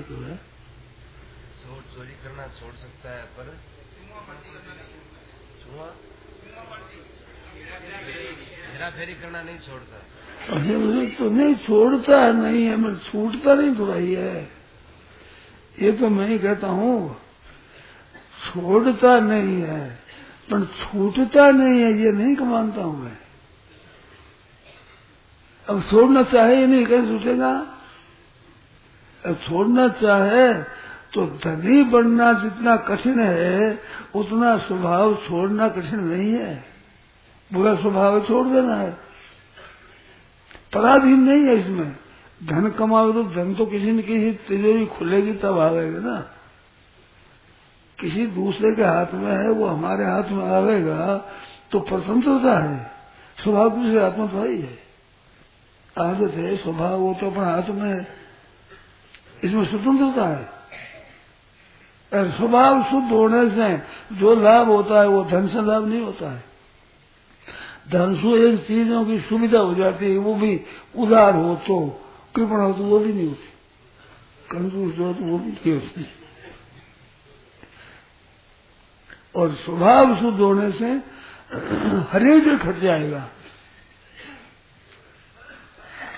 चोरी 1.95 2.15
करना 2.23 2.45
छोड़ 2.59 2.73
सकता 2.75 3.09
है 3.09 3.23
पर 3.37 3.47
हेरा 8.71 8.89
फेरी 8.89 9.13
करना 9.13 9.41
नहीं 9.43 9.59
छोड़ता। 9.59 9.97
अरे 10.55 10.75
मुझे 10.77 11.05
तो 11.17 11.29
नहीं 11.29 11.55
छोड़ता 11.65 12.17
नहीं 12.31 12.65
है 12.65 12.75
मैं 12.77 12.95
छूटता 13.05 13.53
नहीं 13.53 13.73
थोड़ा 13.79 13.95
ही 13.95 14.13
है। 14.13 14.41
ये 15.81 15.91
तो 15.91 16.09
मैं 16.09 16.27
ही 16.27 16.37
कहता 16.39 16.67
हूँ। 16.67 17.26
छोड़ता 18.47 19.19
नहीं 19.19 19.61
है। 19.61 19.89
पर 20.51 20.65
छूटता 20.65 21.51
नहीं 21.51 21.81
है, 21.81 21.93
ये 21.93 22.11
नहीं 22.11 22.35
मानता 22.35 22.81
हूँ 22.81 23.03
मैं। 23.03 23.17
अब 25.69 25.83
छोड़ना 25.83 26.23
चाहे 26.23 26.67
नहीं 26.67 26.85
कहीं 26.85 27.07
छूटेगा? 27.07 27.67
छोड़ना 29.27 29.87
चाहे 29.87 30.53
तो 31.13 31.25
धनी 31.25 31.83
बनना 31.83 32.33
जितना 32.33 32.75
कठिन 32.75 33.19
है, 33.19 33.79
उतना 34.15 34.57
स्वभाव 34.57 35.15
छोड़ना 35.15 35.67
कठिन 35.67 35.99
नहीं 35.99 36.33
है। 36.33 36.65
बुरा 37.53 37.75
स्वभाव 37.75 38.21
छोड़ 38.21 38.47
देना 38.47 38.75
है। 38.75 38.97
पराधीन 40.73 41.19
नहीं 41.19 41.43
है 41.43 41.55
इसमें। 41.55 41.95
धन 42.43 42.69
कमाओ 42.69 43.11
तो 43.11 43.23
धन 43.23 43.55
तो 43.55 43.65
किसी 43.65 43.91
न 43.91 44.01
किसी 44.01 44.31
तिजोरी 44.31 44.85
खुलेगी 44.85 45.33
तब 45.33 45.59
आवेगा 45.59 45.99
ना। 45.99 46.36
किसी 47.99 48.25
दूसरे 48.27 48.71
के 48.75 48.83
हाथ 48.83 49.13
में 49.13 49.31
है, 49.31 49.49
वो 49.49 49.67
हमारे 49.67 50.05
हाथ 50.05 50.23
में 50.23 50.43
आवेगा 50.45 51.17
तो 51.71 51.79
प्रसन्नता 51.79 52.57
है। 52.59 52.91
स्वभाव 53.43 53.69
दूसरे 53.69 54.01
हाथ 54.03 54.17
में 54.17 54.27
तो 54.27 54.43
ही 54.43 54.61
है 54.61 54.79
आदत 55.97 56.33
है 56.33 56.57
स्वभाव 56.57 56.99
वो 56.99 57.13
तो 57.13 57.31
अपने 57.31 57.43
हाथ 57.43 57.69
में 57.69 57.89
है। 57.89 58.07
इसमें 59.43 59.65
स्वतंत्रता 59.65 60.27
है। 60.27 60.57
स्वभाव 62.31 62.83
शुद्ध 62.83 63.11
होने 63.11 63.49
से 63.49 63.77
जो 64.15 64.35
लाभ 64.35 64.67
होता 64.67 64.99
है, 65.01 65.07
वो 65.07 65.23
धन 65.23 65.47
से 65.47 65.61
लाभ 65.61 65.87
नहीं 65.87 66.01
होता 66.01 66.31
है। 66.31 66.43
धन 67.91 68.15
से 68.15 68.49
एक 68.49 68.67
चीज़ों 68.67 69.05
की 69.05 69.19
सुविधा 69.19 69.59
हो 69.59 69.73
जाती 69.75 70.11
है, 70.11 70.17
वो 70.17 70.35
भी 70.35 70.61
उदार 70.97 71.35
हो 71.35 71.55
तो 71.55 72.05
कृपण 72.35 72.55
हो 72.55 72.73
तो 72.73 72.83
वो 72.83 72.99
भी 72.99 73.13
नहीं 73.13 73.27
होती। 73.27 73.49
कंजूस 74.51 74.99
हो 74.99 75.13
तो 75.13 75.23
वो 75.23 75.37
भी 75.39 75.51
नहीं 75.51 75.73
होती। 75.73 76.05
और 79.35 79.55
स्वभाव 79.55 80.15
शुद्ध 80.15 80.39
होने 80.39 80.71
से 80.71 80.91
हरेक 82.11 82.43
घट 82.43 82.75
जाएगा। 82.75 83.29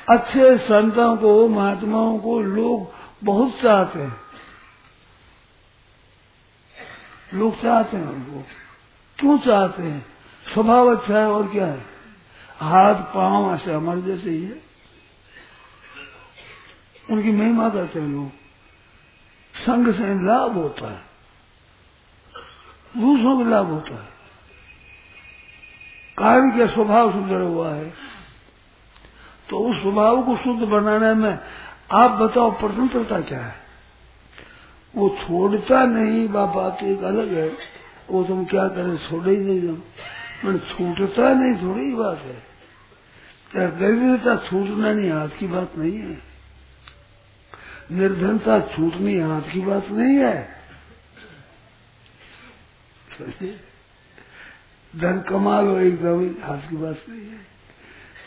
अच्छे 0.10 0.58
संतों 0.58 1.18
को, 1.18 1.48
महात्माओं 1.48 2.20
को 2.20 2.42
लोग 2.42 2.94
बहुत 3.24 3.62
चाहते 3.62 4.00
हैं। 4.00 4.18
लोग 7.34 7.62
चाहते 7.62 7.98
हैं 7.98 8.08
उनको 8.08 8.44
क्यों 9.20 9.40
चाहते 9.40 9.84
हैं? 9.84 10.06
स्वभाव 10.54 10.96
अच्छा 10.96 11.20
है 11.20 11.32
और 11.32 11.48
क्या 11.48 11.66
है? 11.66 11.86
हाथ, 12.58 12.96
पाँव 12.96 13.54
ऐसे 13.54 13.74
हमारे 13.74 14.02
जैसे 14.02 14.30
ही 14.30 14.44
है। 14.44 14.62
उनकी 17.12 17.32
महिमा 17.32 17.70
करते 17.70 18.00
हैं 18.00 18.08
लोग। 18.08 18.32
संग 19.56 19.94
से 19.94 20.24
लाभ 20.24 20.54
होता 20.54 20.92
है। 20.92 21.09
दूसरों 22.98 23.38
को 23.38 23.50
लाभ 23.50 23.66
होता 23.66 23.94
है। 23.94 24.20
कार्य 26.18 26.60
का 26.60 26.74
स्वभाव 26.74 27.12
सुधरा 27.14 27.44
हुआ 27.44 27.74
है। 27.74 27.94
तो 29.50 29.60
उस 29.60 29.82
स्वभाव 29.82 30.24
को 30.24 30.38
शुद्ध 30.38 30.64
बनाने 30.64 31.14
में 31.14 31.40
आप 31.92 32.12
बताओ 32.12 32.52
प्रतंत्रता 32.52 33.22
क्या 33.22 33.46
है? 33.46 33.56
वो 34.96 35.10
छोड़ता 35.10 35.86
नहीं 35.86 36.30
बाप 36.30 36.50
बात 36.50 36.84
एक 36.84 37.04
अलग 37.04 37.34
है। 37.34 37.58
वो 38.10 38.24
तुम 38.24 38.46
क्या 38.46 38.68
करें, 38.68 38.98
छोड़े 38.98 39.32
ही 39.32 39.38
नहीं 39.38 39.62
तुम 39.62 39.82
मैंने 40.46 40.60
छूटता 40.60 41.34
नहीं, 41.34 41.56
थोड़ी 41.56 41.94
बात 41.94 42.20
है। 42.20 42.44
दरिद्रता 43.80 44.36
छूटना 44.36 44.94
नहीं, 44.94 45.12
हाथ 45.12 45.28
की 45.28 45.48
बात 45.48 45.72
नहीं 45.78 45.98
है। 45.98 46.22
निर्धनता 47.92 48.60
छूटनी, 48.60 49.20
हाथ 49.20 49.42
की 49.42 49.62
बात 49.62 49.90
नहीं 49.90 50.16
है। 50.16 50.59
धन 54.94 55.20
कमा 55.30 55.60
लो 55.62 55.78
एकदम 55.80 56.20
हाथ 56.44 56.70
की 56.70 56.78
बात 56.78 56.98
नहीं 57.10 57.22
है। 57.22 57.40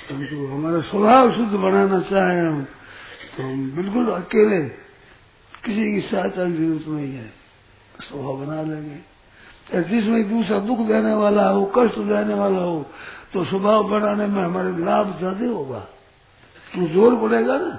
परंतु 0.02 0.37
हमारा 0.46 0.80
स्वभाव 0.82 1.32
शुद्ध 1.32 1.52
बनाना 1.54 2.00
चाहे 2.11 2.38
हम 2.40 2.62
तो 3.32 3.42
हम 3.42 3.70
बिल्कुल 3.76 4.08
अकेले 4.12 4.61
किसी 5.64 5.84
की 5.92 6.00
सहायता 6.02 6.44
की 6.44 6.52
ज़रूरत 6.54 6.87
नहीं 6.88 7.12
है। 7.14 7.28
स्वभाव 8.00 8.37
बना 8.38 8.62
लेंगे। 8.62 8.99
जिसमें 9.82 10.28
दूसरा 10.28 10.58
दुख 10.61 10.78
देने 10.88 11.12
वाला 11.14 11.49
हो, 11.49 11.64
कष्ट 11.76 11.99
देने 11.99 12.34
वाला 12.34 12.58
हो 12.61 12.84
तो 13.32 13.44
स्वभाव 13.44 13.88
बनाने 13.90 14.26
में 14.26 14.42
हमारे 14.42 14.70
लाभ 14.84 15.18
ज़्यादा 15.18 15.46
होगा। 15.49 15.78
तो 16.66 16.87
ज़ोर 16.88 17.16
पड़ेगा 17.18 17.56
ना? 17.58 17.72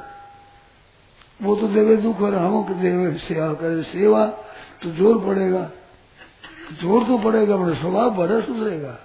वो 1.39 1.55
तो 1.55 1.67
देवे 1.67 1.95
दुख 1.97 2.21
और 2.21 2.35
हम 2.35 2.63
देवे 2.73 3.13
सेवा, 3.19 3.53
करे 3.53 3.83
सेवा 3.83 4.25
तो 4.81 4.91
ज़ोर 4.91 5.17
पड़ेगा। 5.25 5.69
ज़ोर 6.71 7.03
तो 7.03 7.17
पड़ेगा 7.19 7.57
मेरा 7.57 7.79
स्वभाव 7.79 8.09
बड़ा 8.15 8.39
सुधरेगा। 8.41 8.99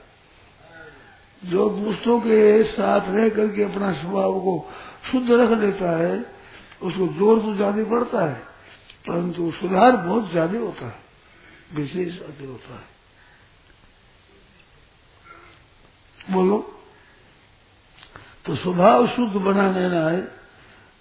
जो 1.43 1.69
दूसरों 1.71 2.19
के 2.21 2.63
साथ 2.67 3.09
रह 3.09 3.29
करके 3.29 3.63
अपना 3.65 3.93
स्वभाव 3.95 4.39
को 4.41 4.55
शुद्ध 5.11 5.31
रख 5.31 5.51
लेता 5.61 5.91
है, 5.99 6.15
उसको 6.83 7.07
ज़ोर 7.09 7.41
तो 7.41 7.55
ज़्यादा 7.55 7.85
पड़ता 7.91 8.25
है, 8.25 8.35
परंतु 9.07 9.51
सुधार 9.53 9.97
बहुत 9.99 10.31
ज़्यादा 10.31 10.59
होता 10.59 10.87
है, 10.87 10.99
विशेष 11.75 12.21
अति 12.21 12.45
होता 12.47 12.75
है। 12.75 12.87
बोलो 16.31 16.59
तो 18.47 18.55
स्वभाव 18.57 19.07
शुद्ध 19.07 19.35
बना 19.35 19.71
लेना 19.73 20.09
है, 20.09 20.21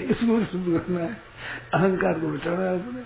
इसको 0.00 0.44
शुद्ध 0.44 0.80
करना 0.80 1.00
है। 1.00 1.22
अहंकार 1.74 2.20
को 2.20 2.28
मिटाना 2.28 2.60
है 2.60 2.88
अपने। 2.88 3.04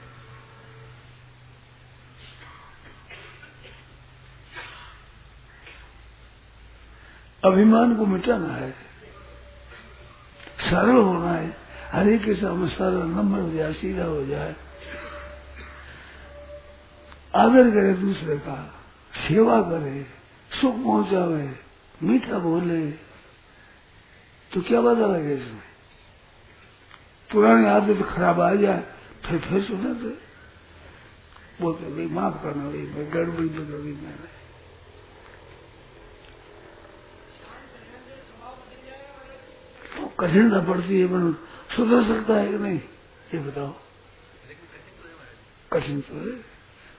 अभिमान 7.51 7.97
को 7.97 8.07
मिटाना 8.07 8.55
है। 8.55 8.93
सरल 10.64 10.96
होना 10.96 11.33
है। 11.33 11.57
हर 11.92 12.09
एक 12.09 12.24
के 12.24 12.35
सामने 12.35 12.68
सरल, 12.68 13.03
नम्र 13.09 13.40
हो 13.40 13.50
जाए, 13.50 13.72
सीधा 13.72 14.05
हो 14.05 14.24
जाए। 14.27 14.55
आदर 17.37 17.70
करे 17.70 17.92
दूसरे 17.94 18.37
का, 18.38 18.57
सेवा 19.18 19.61
करे, 19.62 20.07
सुख 20.50 20.74
पहुंचावे, 20.74 21.46
मीठा 22.03 22.38
बोले 22.38 22.81
तो 24.50 24.61
क्या 24.61 24.81
बाधा 24.81 25.07
लगे 25.07 25.35
इसमें? 25.35 25.62
पुरानी 27.31 27.66
आदत 27.66 28.03
खराब 28.07 28.40
आ 28.40 28.55
जाए, 28.55 28.83
फिर 29.24 29.38
फिर 29.40 29.62
सुधर 29.62 29.92
बोलते 31.61 31.87
भाई 31.87 32.07
माफ़ 32.09 32.42
करना, 32.42 32.64
भाई, 32.64 32.83
मैं 32.94 33.07
गड़बड़ी 33.14 33.48
गई 33.48 33.92
मैंने 33.94 34.33
तो 39.96 40.04
कठिनता 40.20 40.61
पड़ती 40.61 41.00
है 41.00 41.07
पर 41.07 41.44
सुधर 41.77 42.03
सकता 42.03 42.35
है 42.35 42.48
कि 42.48 42.59
नहीं? 42.59 42.79
ये 43.35 43.38
बताओ। 43.38 43.74
कठिन 45.72 46.00
तो 46.00 46.14
है। 46.14 46.55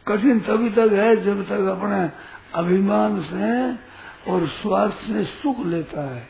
कठिन 0.08 0.39
तभी 0.39 0.69
तक 0.69 0.89
है 0.93 1.23
जब 1.23 1.45
तक 1.45 1.51
अपने 1.51 2.12
अभिमान 2.58 3.21
से 3.21 3.73
और 4.32 4.47
स्वार्थ 4.47 4.93
से 4.93 5.23
सुख 5.23 5.65
लेता 5.65 6.15
है। 6.15 6.28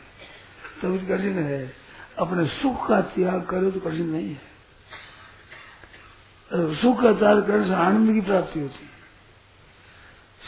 तभी 0.82 0.98
कठिन 0.98 1.38
है। 1.38 1.72
अपने 2.18 2.46
सुख 2.46 2.88
का 2.88 3.00
त्याग 3.00 3.42
करे 3.42 3.70
तो 3.70 3.80
कठिन 3.80 4.10
नहीं 4.10 4.28
है। 4.28 4.56
सुख 6.74 7.02
का 7.02 7.12
त्याग 7.12 7.46
करने 7.46 7.66
से 7.66 7.74
आनंद 7.74 8.12
की 8.12 8.20
प्राप्ति 8.20 8.60
होती 8.60 8.84
है। 8.84 8.96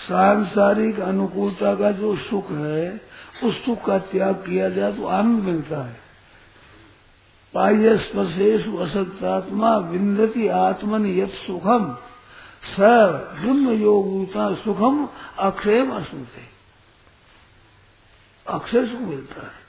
सांसारिक 0.09 1.01
अनुकूलता 1.01 1.74
का 1.74 1.90
जो 1.90 2.16
सुख 2.16 2.51
है, 2.51 3.01
उस 3.44 3.64
सुख 3.64 3.85
का 3.85 3.98
त्याग 3.98 4.35
किया 4.35 4.70
जाए 4.70 4.92
तो 4.92 5.07
आनंद 5.07 5.42
मिलता 5.42 5.88
है। 5.88 6.08
बाह्य 7.55 7.97
स्पर्शेश 7.99 8.67
असत्तात्मा 8.81 9.77
विन्दति 9.77 10.49
आत्मन 10.49 11.07
यत 11.07 11.29
सुखम। 11.29 11.97
स 12.65 12.81
ब्रह्म 13.41 13.71
योगता 13.71 14.55
सुखम 14.55 15.09
अक्षय 15.39 15.87
असुते 15.87 16.43
अक्षय 18.47 18.87
सुख 18.87 19.01
मिलता 19.01 19.43
है। 19.43 19.69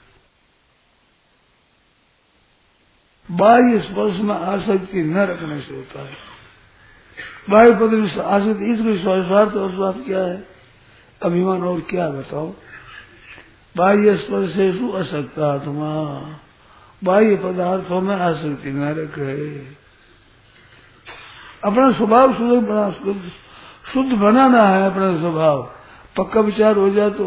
बाह्य 3.30 3.80
स्पर्श 3.80 4.20
में 4.20 4.34
आसक्ति 4.34 5.02
न 5.02 5.18
रखने 5.18 5.60
से 5.60 5.76
होता 5.76 6.02
है। 6.02 6.16
बाह्य 7.50 7.72
पद 7.72 8.20
आसक्ति 8.20 8.72
इसमें 8.72 9.02
स्वार्थ 9.02 9.52
और 9.52 9.70
स्वार्थ 9.70 9.96
क्या 10.06 10.20
है? 10.20 10.48
अभिमान 11.22 11.62
और 11.62 11.80
क्या 11.80 12.08
बताओ 12.10 12.52
बाह्य 13.76 14.16
स्पर्शेशु 14.16 14.88
असक्तात्मा 14.88 15.90
बाह्य 17.02 17.36
पदार्थों 17.36 18.00
में 18.00 18.14
आसक्ति 18.16 18.70
न 18.70 18.88
रखे। 18.94 19.34
अपना 21.64 21.90
स्वभाव 21.92 22.32
शुद्ध 22.34 22.66
बना 22.66 22.90
शुद्ध 23.92 24.12
बनाना 24.12 24.62
है 24.68 24.86
अपना 24.86 25.08
स्वभाव। 25.18 25.62
पक्का 26.16 26.40
विचार 26.40 26.76
हो 26.76 26.88
जाए 26.90 27.10
तो 27.10 27.24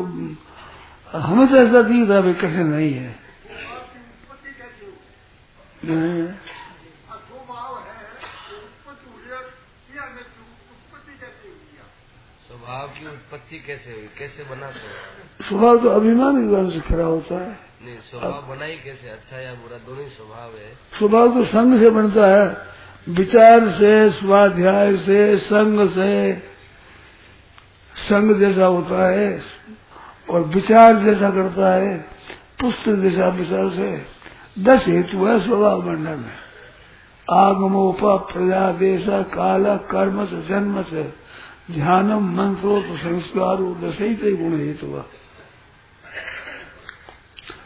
हमें 1.13 1.47
तो 1.47 1.55
ऐसा 1.55 1.81
दिख 1.81 2.09
रहा 2.09 2.21
है 2.21 2.33
कठिन 2.33 2.67
नहीं 2.67 2.93
है। 2.93 3.11
स्वभाव 12.47 12.87
की 12.87 13.07
उत्पत्ति 13.07 13.57
कैसे 13.59 13.91
हुई? 13.91 14.07
कैसे 14.17 14.43
बना 14.43 14.69
स्वभाव? 14.71 15.47
स्वभाव 15.47 15.77
तो 15.77 15.89
अभिमान 15.89 16.35
विज्ञान 16.37 16.69
से 16.71 16.79
खड़ा 16.79 17.05
होता 17.05 17.35
है। 17.41 17.72
नहीं 17.85 17.95
स्वभाव 17.99 18.41
बनाई 18.49 18.75
कैसे? 18.85 19.09
अच्छा 19.09 19.37
या 19.37 19.53
बुरा 19.53 19.77
दोनों 19.77 20.03
ही 20.03 20.09
स्वभाव 20.09 20.49
है। 20.49 20.69
स्वभाव 20.97 21.33
तो 21.33 21.43
संग 21.45 21.79
से 21.79 21.89
बनता 21.89 22.27
है। 22.27 22.45
विचार 23.09 23.69
से 23.69 24.09
स्वाध्याय 24.09 24.97
से 24.97 25.37
संग 25.37 25.89
से। 25.89 26.33
संग 27.95 28.35
जैसा 28.35 28.65
होता 28.65 29.07
है 29.07 29.41
और 30.29 30.41
विचार 30.41 30.95
जैसा 30.95 31.29
करता 31.29 31.73
है 31.73 31.97
पुस्तक 32.59 32.95
जैसा 32.95 33.27
विचार 33.27 33.69
से। 33.69 34.05
दस 34.59 34.87
हेतु 34.87 35.25
है 35.25 35.39
स्वभाव 35.39 35.81
बनने 35.81 36.15
में 36.15 36.31
आगमोप 37.27 37.99
प्रजा 38.33 38.71
देश 38.71 39.05
काल 39.09 39.65
कर्म 39.91 40.25
से 40.25 40.41
जन्म 40.41 40.81
से। 40.81 41.03
ध्यानम 41.71 42.23
मंत्रो 42.37 42.79
तो 42.81 42.97
संस्कार 42.97 43.57
दस 43.81 43.97
ही 44.01 44.35
गुण 44.35 44.57
हेतु 44.57 44.87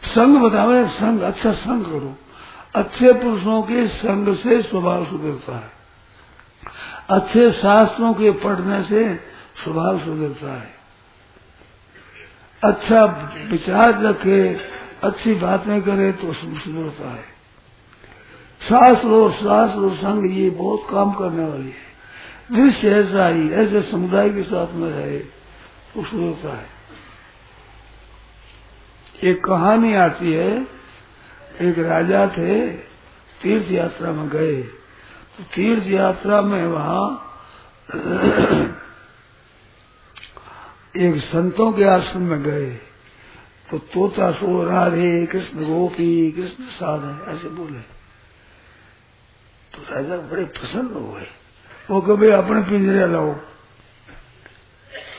संग 0.08 0.36
बतावे 0.36 0.88
संग 0.88 1.20
अच्छा 1.20 1.52
संग 1.52 1.84
करो। 1.84 2.16
अच्छे 2.74 3.12
पुरुषों 3.12 3.62
के 3.62 3.88
संग 3.88 4.36
से 4.36 4.62
स्वभाव 4.62 5.04
सुधरता 5.04 5.56
है। 5.56 5.70
अच्छे 7.10 7.52
शास्त्रों 7.52 8.14
के 8.14 8.30
पढ़ने 8.30 8.82
से 8.82 9.14
स्वभाव 9.64 9.98
सुधरता 9.98 10.60
है। 10.60 10.74
अच्छा 12.64 13.04
विचार 13.50 14.02
रखे, 14.02 14.54
अच्छी 15.02 15.34
बातें 15.34 15.82
करे 15.82 16.12
तो 16.12 16.32
सुधरता 16.32 17.10
है। 17.10 17.24
शास्त्र 18.68 19.08
और 19.08 19.32
शास्त्र 19.32 19.80
और 19.80 19.94
संग 19.94 20.36
ये 20.36 20.50
बहुत 20.50 20.86
काम 20.90 21.12
करने 21.12 21.44
वाली 21.44 21.68
है। 21.68 21.88
दृश्य 22.52 22.90
ऐसा 22.90 23.28
ही, 23.28 23.50
ऐसे 23.50 23.82
समुदाय 23.82 24.30
के 24.30 24.42
साथ 24.42 24.72
में 24.72 24.90
रहे 24.90 25.18
तो 25.18 26.04
सुधरता 26.04 26.56
है। 26.56 26.77
एक 29.24 29.44
कहानी 29.44 29.94
आती 29.94 30.32
है, 30.32 30.66
एक 31.60 31.78
राजा 31.78 32.26
थे 32.28 32.70
तीर्थ 33.42 33.70
यात्रा 33.70 34.12
में 34.12 34.28
गए। 34.28 34.62
तो 35.36 35.44
तीर्थ 35.54 35.86
यात्रा 35.86 36.42
में 36.42 36.66
वहाँ 36.66 37.24
एक 40.96 41.20
संतों 41.22 41.72
के 41.72 41.84
आश्रम 41.84 42.22
में 42.22 42.42
गए। 42.42 42.70
तो 43.70 43.78
तोता 43.78 44.30
सो 44.32 44.64
राधे 44.64 45.26
कृष्ण 45.26 45.64
गोपी, 45.64 46.32
कृष्ण 46.32 46.64
साध 46.64 47.28
ऐसे 47.28 47.48
बोले। 47.48 47.80
तो 49.72 49.94
राजा 49.94 50.16
बड़े 50.16 50.44
प्रसन्न 50.44 50.94
हुए 50.94 51.26
वो 51.90 52.00
कभी 52.00 52.30
अपने 52.30 52.62
पिंजरे 52.62 53.06
लाओ। 53.06 53.34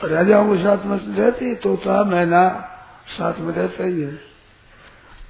राजाओं 0.04 0.56
के 0.56 0.62
साथ 0.62 0.84
में 0.86 0.98
रहती, 1.16 1.54
तोता, 1.54 2.04
मैना 2.04 2.42
साथ 3.10 3.40
में 3.40 3.54
रहता 3.54 3.84
ही 3.84 4.00
है। 4.00 4.12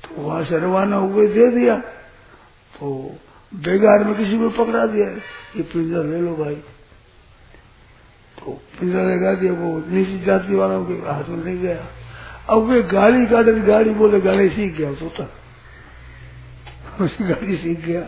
तो 0.04 0.22
वहाँ 0.22 0.44
से 0.44 0.58
रवाना 0.58 0.96
हुए 0.96 1.26
दे 1.28 1.46
दिया। 1.46 1.76
तो 2.76 3.16
बेगार 3.54 4.04
में 4.04 4.14
किसी 4.14 4.38
को 4.38 4.48
पकड़ा 4.50 4.86
दिया। 4.86 5.08
ये 5.56 5.62
पिंजरा 5.62 6.02
ले 6.02 6.20
लो 6.20 6.36
भाई। 6.36 6.54
तो 8.38 8.60
पिंजरा 8.80 9.02
लगा 9.02 9.34
दिया 9.34 9.52
वो 9.52 9.84
निजी 9.88 10.20
जाति 10.20 10.54
वालों 10.54 10.84
के 10.86 10.92
हाथ 10.92 11.28
में 11.28 11.44
नहीं 11.44 11.58
गया। 11.58 11.86
अब 12.50 12.62
वे 12.62 12.82
गाड़ी 12.82 13.26
काटे 13.26 13.60
गाड़ी 13.60 13.90
बोले 13.90 14.20
गाड़ी 14.20 14.48
सीख 14.48 14.76
गया 14.76 14.92
तोता 14.94 15.28
उसी 17.04 17.24
गाड़ी 17.24 17.56
सीख 17.56 17.80
गया। 17.80 18.00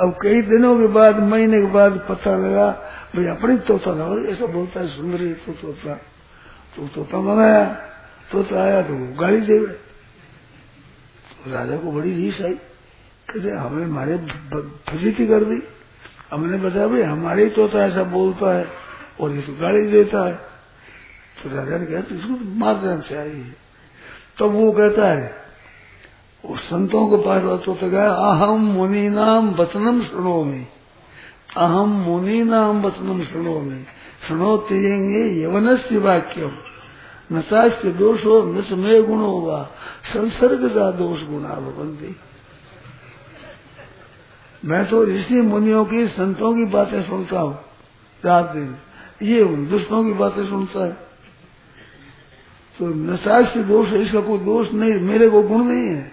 अब 0.00 0.18
कई 0.22 0.42
दिनों 0.42 0.78
के 0.78 0.86
बाद, 0.86 1.18
महीने 1.18 1.60
के 1.60 1.66
बाद 1.66 2.06
पता 2.08 2.36
लगा, 2.36 2.70
भाई 3.16 3.26
अपनी 3.26 3.58
तोता 3.58 3.94
ना 3.94 4.30
ऐसा 4.30 4.46
बोलता 4.46 4.80
है 4.80 4.88
सुंदरी 4.88 5.32
तो 5.34 5.52
तोता। 5.52 5.94
तो 6.76 6.88
तोता 6.88 7.20
मंगाया 7.20 7.64
तोता 8.32 8.62
आया 8.62 8.80
तो 8.82 8.94
गाड़ी 9.20 9.40
दे 9.40 9.58
तो 9.60 11.52
राजा 11.52 11.76
को 11.76 11.92
बड़ी 11.92 12.12
रीस 12.12 12.40
आई। 12.42 12.54
कहते 13.28 13.50
हमने 13.50 13.84
हमारे 13.84 14.16
फजीती 14.88 15.26
कर 15.26 15.44
दी। 15.44 15.62
हमने 16.32 16.56
बताया 16.58 16.86
भाई 16.86 17.02
हमारे 17.04 17.44
ही 17.44 17.50
तोता 17.50 17.84
ऐसा 17.84 18.02
बोलता 18.10 18.56
है 18.56 18.66
और 19.20 19.32
ये 19.32 19.42
तो 19.42 19.52
गाड़ी 19.60 19.86
देता 19.86 20.24
है। 20.26 20.34
तो 21.36 21.56
राजा 21.56 21.78
ने 21.78 21.86
कहा 21.86 22.00
तो 22.00 22.14
इसको 22.14 22.34
तो 22.34 22.44
मार 22.58 22.74
देना 22.74 23.00
चाहिए। 23.00 23.42
तब 23.42 24.38
तो 24.38 24.48
वो 24.48 24.70
कहता 24.72 25.06
है 25.06 25.34
वो 26.44 26.56
संतों 26.56 27.06
के 27.08 27.16
पास 27.24 27.42
तो, 27.42 27.74
तो 27.74 27.88
गया 27.90 28.10
अहम 28.10 28.60
मुनि 28.72 29.08
नाम 29.08 29.54
वचनम 29.54 30.02
सुनो 30.02 30.42
में 30.44 30.66
अहम 31.56 31.90
मुनि 32.02 32.42
नाम 32.44 32.82
वचनम 32.82 33.22
सुनो 33.24 33.58
में 33.60 33.82
सुनो 34.28 34.56
तेजेंगे 34.68 35.22
यवनस्य 35.42 35.98
वाक्यम। 35.98 36.54
नचास्य 37.32 37.90
दोषो 37.90 38.42
न 38.42 38.60
समय 38.60 39.02
गुणो 39.02 39.26
होगा 39.26 39.70
संसर्ग 40.04 40.68
का 40.68 40.90
दोष 40.90 41.22
गुणा 41.22 41.48
भवंती 41.48 42.16
मैं 44.64 44.86
तो 44.86 45.04
ऋषि 45.04 45.40
मुनियों 45.40 45.84
की, 45.84 46.06
संतों 46.06 46.54
की 46.54 46.64
बातें 46.64 47.02
सुनता 47.02 47.40
हूँ, 47.40 47.58
रात 48.24 48.44
दिन। 48.44 48.76
ये 49.22 49.42
उन 49.42 49.68
दुष्टों 49.68 50.04
की 50.04 50.12
बातें 50.12 50.46
सुनता 50.46 50.84
है। 50.84 50.92
तो 52.78 52.86
नशास्य 52.86 53.62
दोष 53.62 53.88
है 53.88 54.02
इसका 54.02 54.20
कोई 54.20 54.38
दोष 54.38 54.72
नहीं, 54.72 55.00
मेरे 55.00 55.30
को 55.30 55.42
गुण 55.42 55.64
नहीं 55.64 55.88
है। 55.88 56.12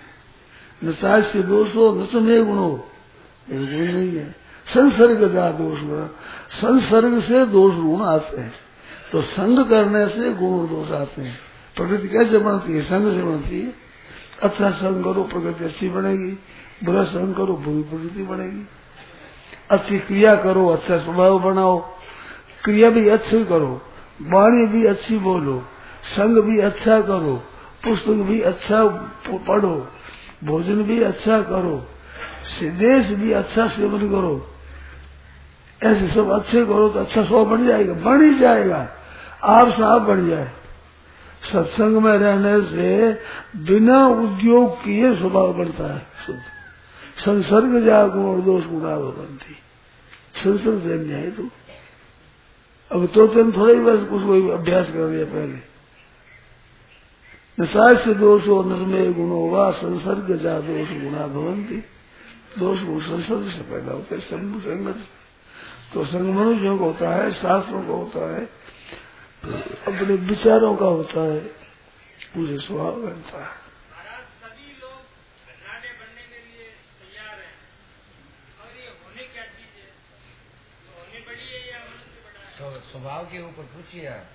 नशास्य 0.84 1.44
दोष 1.44 1.76
हो 1.76 1.92
न 1.96 2.46
गुण 2.46 2.58
हो 2.58 2.90
गुण 3.50 3.60
नहीं 3.60 4.18
है। 4.18 4.36
संसर्ग 4.74 5.34
का 5.34 5.52
दोष 5.52 5.80
गुण। 5.82 6.08
संसर्ग 6.52 7.20
से 7.20 7.46
दोष 7.46 7.76
गुण 7.76 8.02
आते 8.02 8.42
हैं। 8.42 8.54
तो 9.14 9.22
संग 9.22 9.70
करने 9.70 10.08
से 10.08 10.34
गुण 10.34 10.68
दोष 10.68 10.92
आते 10.92 11.22
हैं। 11.22 11.38
प्रकृति 11.76 12.08
कैसे 12.08 12.38
बनती 12.38 12.74
है? 12.74 12.82
संग 12.82 13.12
से 13.14 13.24
बनती 13.24 13.62
है। 13.62 13.74
अच्छा 14.44 14.70
संग 14.72 15.04
करो 15.04 15.24
प्रकृति 15.24 15.66
अच्छी 15.66 15.90
बनेगी। 15.90 16.32
बुरा 16.84 17.04
संग 17.04 17.36
करो, 17.36 17.54
बुरी 17.54 17.82
प्रकृति 17.82 18.24
बनेगी। 18.24 18.68
अच्छी 19.70 20.00
क्रिया 20.00 20.36
करो 20.36 20.68
अच्छा 20.68 20.98
स्वभाव 20.98 21.40
बनाओ। 21.40 21.78
क्रिया 22.64 22.90
भी 22.90 23.10
अच्छी 23.10 23.46
करो। 23.46 23.82
वाणी 24.22 24.66
भी 24.66 24.86
अच्छी 24.86 25.18
बोलो। 25.18 25.64
संग 26.04 26.38
भी 26.38 26.60
अच्छा 26.60 27.02
करो। 27.02 27.44
पुस्तक 27.84 28.10
भी 28.10 28.42
अच्छा 28.42 28.86
पढ़ो। 29.48 29.88
भोजन 30.44 30.84
भी 30.84 31.02
अच्छा 31.02 31.42
करो। 31.42 31.88
देश 32.64 33.08
भी 33.08 33.32
अच्छा 33.32 33.68
सेवन 33.68 34.00
करो। 34.00 34.48
ऐसे 35.84 36.08
सब 36.08 36.30
अच्छे 36.30 36.66
करो 36.66 36.90
तो 36.90 37.00
अच्छा 37.00 37.24
स्वभाव 37.24 37.58
बन 37.58 37.66
जाएगा, 37.66 37.94
बन 37.94 38.22
ही 38.22 38.40
जाएगा। 38.40 38.88
आप 39.44 39.68
साफ़ 39.70 40.04
बढ़ 40.04 40.20
जाए 40.20 40.52
सत्संग 41.52 41.98
में 41.98 42.12
रहने 42.12 42.62
से 42.68 43.14
बिना 43.64 44.08
उद्योग 44.08 44.84
किए 44.84 45.16
स्वभाव 45.16 45.54
बढ़ता 45.54 45.94
है 45.94 46.08
संसर्ग 47.18 47.86
जागुण 47.86 48.26
और 48.26 48.42
दोष 48.42 48.66
गुणा 48.66 48.96
बनती। 48.98 49.56
संसर्ग 50.44 50.80
जन्य 50.80 51.14
है 51.14 51.32
तो। 51.32 51.44
अब 52.92 53.06
तो 53.06 53.28
तुम 53.28 53.52
थोड़ा 53.52 53.74
ही 53.74 53.80
बस 53.80 54.10
कुछ 54.10 54.24
कोई 54.24 54.50
अभ्यास 54.50 54.88
कर 54.88 55.08
दिया 55.08 55.26
पहले। 55.26 55.74
न 57.60 57.98
से 57.98 58.14
दोष 58.14 58.48
हो 58.48 58.64
नजमे 58.64 59.14
गुण 59.14 59.30
होगा 59.30 59.72
संसर्ग 59.72 60.38
जा 60.38 60.60
दोष 60.60 60.88
गुणा 60.90 61.28
भवंती। 61.28 61.84
दोष 62.60 62.82
गुण 62.82 63.00
संसर्ग 63.00 63.50
से 63.50 63.62
पैदा 63.62 63.92
होते 63.92 64.20
संगत 64.20 64.98
तो 65.94 66.06
संग 66.06 66.36
मनुष्यों 66.36 66.78
को 66.78 66.86
होता 66.86 67.16
है, 67.16 67.32
शास्त्रों 67.32 67.82
को 67.84 67.94
होता 67.94 68.36
है 68.36 68.64
अपने 69.44 70.14
विचारों 70.16 70.76
का 70.76 70.86
होता 70.86 71.22
है 71.22 71.56
मुझे 72.38 72.60
स्वभाव 72.60 72.92
बनता 72.92 73.46
है। 73.46 73.64
स्वभाव 82.92 83.26
के 83.26 83.42
ऊपर 83.42 83.64
पूछिए 83.64 84.08
आप। 84.08 84.26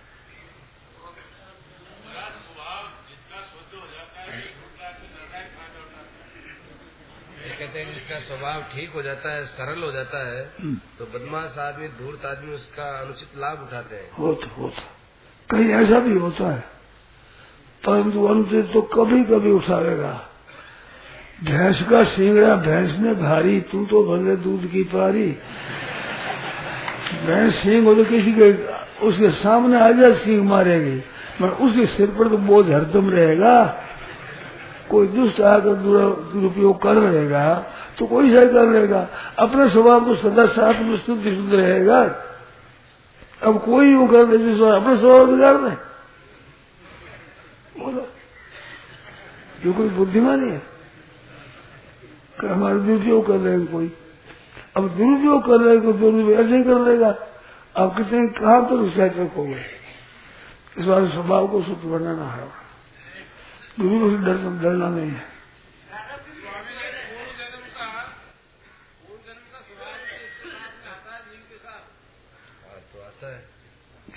कहते 7.59 7.81
हैं 7.81 7.95
जिसका 7.95 8.21
स्वभाव 8.21 8.63
ठीक 8.63 8.91
हो 8.91 9.03
जाता 9.03 9.33
है 9.33 9.47
सरल 9.47 9.83
हो 9.83 9.93
जाता 9.93 10.29
है 10.29 10.45
हम्म। 10.61 10.81
तो 10.99 11.07
बदमाश 11.07 11.59
आदमी 11.59 11.89
धूर्त 11.89 12.25
आदमी 12.25 12.55
उसका 12.55 13.01
अनुचित 13.01 13.37
लाभ 13.37 13.69
उठाते 13.69 13.97
हैं। 13.97 14.11
होता 14.11 14.51
होता। 14.51 14.98
कहीं 15.51 15.69
ऐसा 15.73 15.99
भी 16.01 16.15
होता 16.15 16.51
है, 16.51 16.65
परंतु 17.83 18.25
अनुचित 18.27 18.73
तो 18.73 18.81
कभी 18.95 19.23
कभी 19.25 19.51
उठाएगा। 19.53 20.13
भैंस 21.45 21.83
का 21.91 22.03
सिंगड़ा 22.07 22.55
भैंस 22.57 22.97
ने 22.99 23.15
भारी, 23.15 23.61
तू 23.63 23.85
तो 23.87 24.03
भले 24.07 24.37
दूध 24.39 24.67
की 24.71 24.83
पारी। 24.87 25.27
भैंस 27.27 27.55
सिंह 27.57 27.85
हो 27.85 27.95
तो 27.95 28.05
किसी 28.05 28.33
के, 28.33 28.53
उसके 29.07 29.31
सामने 29.33 29.81
आ 29.81 29.91
जाए 29.93 30.13
सिंह 30.17 30.43
मारेगी। 30.45 31.03
मगर 31.41 31.65
उसके 31.65 31.87
सिर 31.89 32.07
पर 32.19 32.29
तो 32.29 32.37
बोझ 32.39 32.65
हरदम 32.71 33.11
रहेगा। 33.11 33.65
कोई 34.91 35.07
दुष्ट 35.09 35.41
आकर 35.41 35.75
दुरुपयोग 35.75 36.83
कर 36.83 36.95
रहेगा 36.97 37.55
तो 37.99 38.07
कोई 38.07 38.31
सही 38.31 38.49
कर 38.49 38.65
रहेगा 38.67 39.07
अपने 39.39 39.69
स्वभाव 39.71 40.05
तो 40.05 40.15
सदा 40.17 40.47
शुद्ध 40.47 41.23
शुद्ध 41.25 41.55
रहेगा। 41.55 42.01
अब 43.43 43.65
कोई 43.65 43.93
यूँ 43.93 44.09
कर 44.09 44.25
दे 44.25 44.37
अपने 44.77 44.99
स्वभाव 44.99 45.27
बिगाड़ 45.27 45.57
दे 45.57 45.71
बोलो। 47.81 48.09
ये 49.67 49.73
कोई 49.73 49.89
बुद्धिमानी 49.89 50.49
है 50.49 50.63
कि 52.41 52.47
हमारे 52.47 52.79
दुरुपयोग 52.79 53.27
कर 53.27 53.37
रहे 53.37 53.53
हैं 53.53 53.67
कोई? 53.67 53.93
अब 54.77 54.89
दुरुपयोग 54.89 55.47
कर 55.47 55.61
रहे 55.61 55.81
को 55.81 55.93
दुरुपयोग 55.93 56.31
ऐसे 56.31 56.57
ही 56.57 56.65
कर 56.65 56.81
लेगा? 56.81 57.15
आप 57.77 57.97
कितने 57.97 58.27
कहा 58.29 58.61
तो 58.61 58.79
उसका 58.79 59.05
रखोगे 59.05 59.65
इस 60.79 60.85
बार 60.85 61.09
स्वभाव 61.09 61.47
को 61.49 61.63
शुद्ध 61.63 61.85
बनाना 61.85 62.25
है। 62.25 62.49
गुरु 63.81 64.11
से 64.11 64.17
डर 64.17 64.63
डरना 64.63 64.89
नहीं 64.89 65.11
है। 65.11 65.38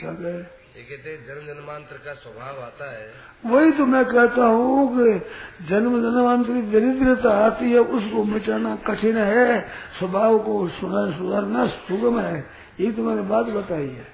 क्या 0.02 0.12
कहे? 0.12 0.40
ये 0.72 0.84
कहते 0.84 1.16
जन्म 1.18 1.48
जन्मांतर 1.48 1.98
का 1.98 2.14
स्वभाव 2.14 2.62
आता 2.64 2.86
है। 2.92 3.08
वही 3.46 3.72
तो 3.72 3.86
मैं 3.86 4.06
कहता 4.06 4.46
हूँ 4.46 4.98
कि 4.98 5.20
जन्म 5.66 6.02
जन्मांतर 6.02 6.54
की 6.54 6.62
दरिद्रता 6.62 7.32
आती 7.46 7.72
है 7.72 7.80
उसको 7.80 8.24
मिटाना 8.24 8.76
कठिन 8.76 9.18
है 9.18 9.62
स्वभाव 10.00 10.40
को 10.40 10.68
सुधार 10.68 11.12
सुधारना 11.12 11.68
सुगम 11.68 12.20
है। 12.20 12.46
ये 12.80 12.92
तो 12.92 13.04
मैंने 13.04 13.22
बात 13.22 13.46
बताई 13.46 13.88
है। 13.88 14.08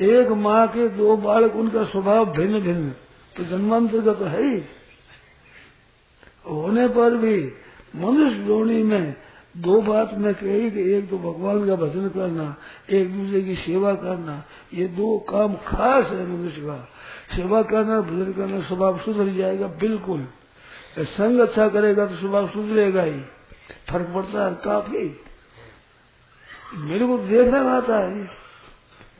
एक 0.00 0.28
माँ 0.28 0.66
के 0.68 0.88
दो 0.88 1.16
बालक 1.16 1.56
उनका 1.56 1.84
स्वभाव 1.84 2.24
भिन्न 2.32 2.60
भिन्न। 2.60 2.90
तो 3.36 3.44
जन्मांतर 3.44 4.04
का 4.04 4.14
तो 4.14 4.24
है 4.24 4.42
ही। 4.42 4.62
होने 6.50 6.88
पर 6.88 7.16
भी 7.16 7.36
मनुष्य 7.96 8.44
जोड़ी 8.44 8.82
में 8.82 9.14
दो 9.56 9.82
बात 9.82 10.14
मैं 10.14 10.34
कही 10.34 10.70
कि 10.70 10.94
एक 10.94 11.10
तो 11.10 11.18
भगवान 11.18 11.66
का 11.66 11.76
भजन 11.76 12.08
करना, 12.08 12.56
एक 12.90 13.16
दूसरे 13.16 13.42
की 13.42 13.54
सेवा 13.54 13.94
करना, 13.94 14.44
ये 14.74 14.88
दो 14.88 15.18
काम 15.18 15.54
खास 15.54 16.06
है 16.06 16.26
मनुष्य 16.26 16.60
का। 16.60 16.88
सेवा 17.36 17.62
करना, 17.62 18.00
भजन 18.00 18.32
करना, 18.32 18.60
स्वभाव 18.60 18.98
सुधर 18.98 19.28
जाएगा 19.28 19.66
बिल्कुल। 19.66 20.26
संग 20.98 21.38
अच्छा 21.38 21.68
करेगा 21.68 22.06
तो 22.06 22.16
स्वभाव 22.16 22.48
सुधरेगा 22.48 23.02
ही। 23.02 23.20
फ़र्क 23.90 24.06
पड़ता 24.14 24.46
है 24.46 24.54
काफ़ी। 24.54 25.20
मेरे 26.74 27.06
को 27.06 27.18
देखना 27.18 27.60
आता 27.60 27.98
है। 27.98 28.24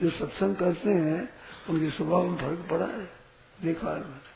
जो 0.03 0.11
सत्संग 0.11 0.57
करते 0.57 0.90
हैं, 0.90 1.29
उनके 1.70 1.90
स्वभाव 1.90 2.27
में 2.27 2.37
फ़र्क 2.37 2.66
पड़ा 2.70 2.87
है। 2.87 3.11
देखा 3.62 3.88
है 3.88 4.01
मैंने। 4.01 4.35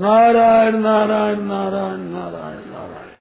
नारायण 0.00 0.76
नारायण 0.76 1.40
नारायण 1.40 1.98
नारायण। 2.00 3.06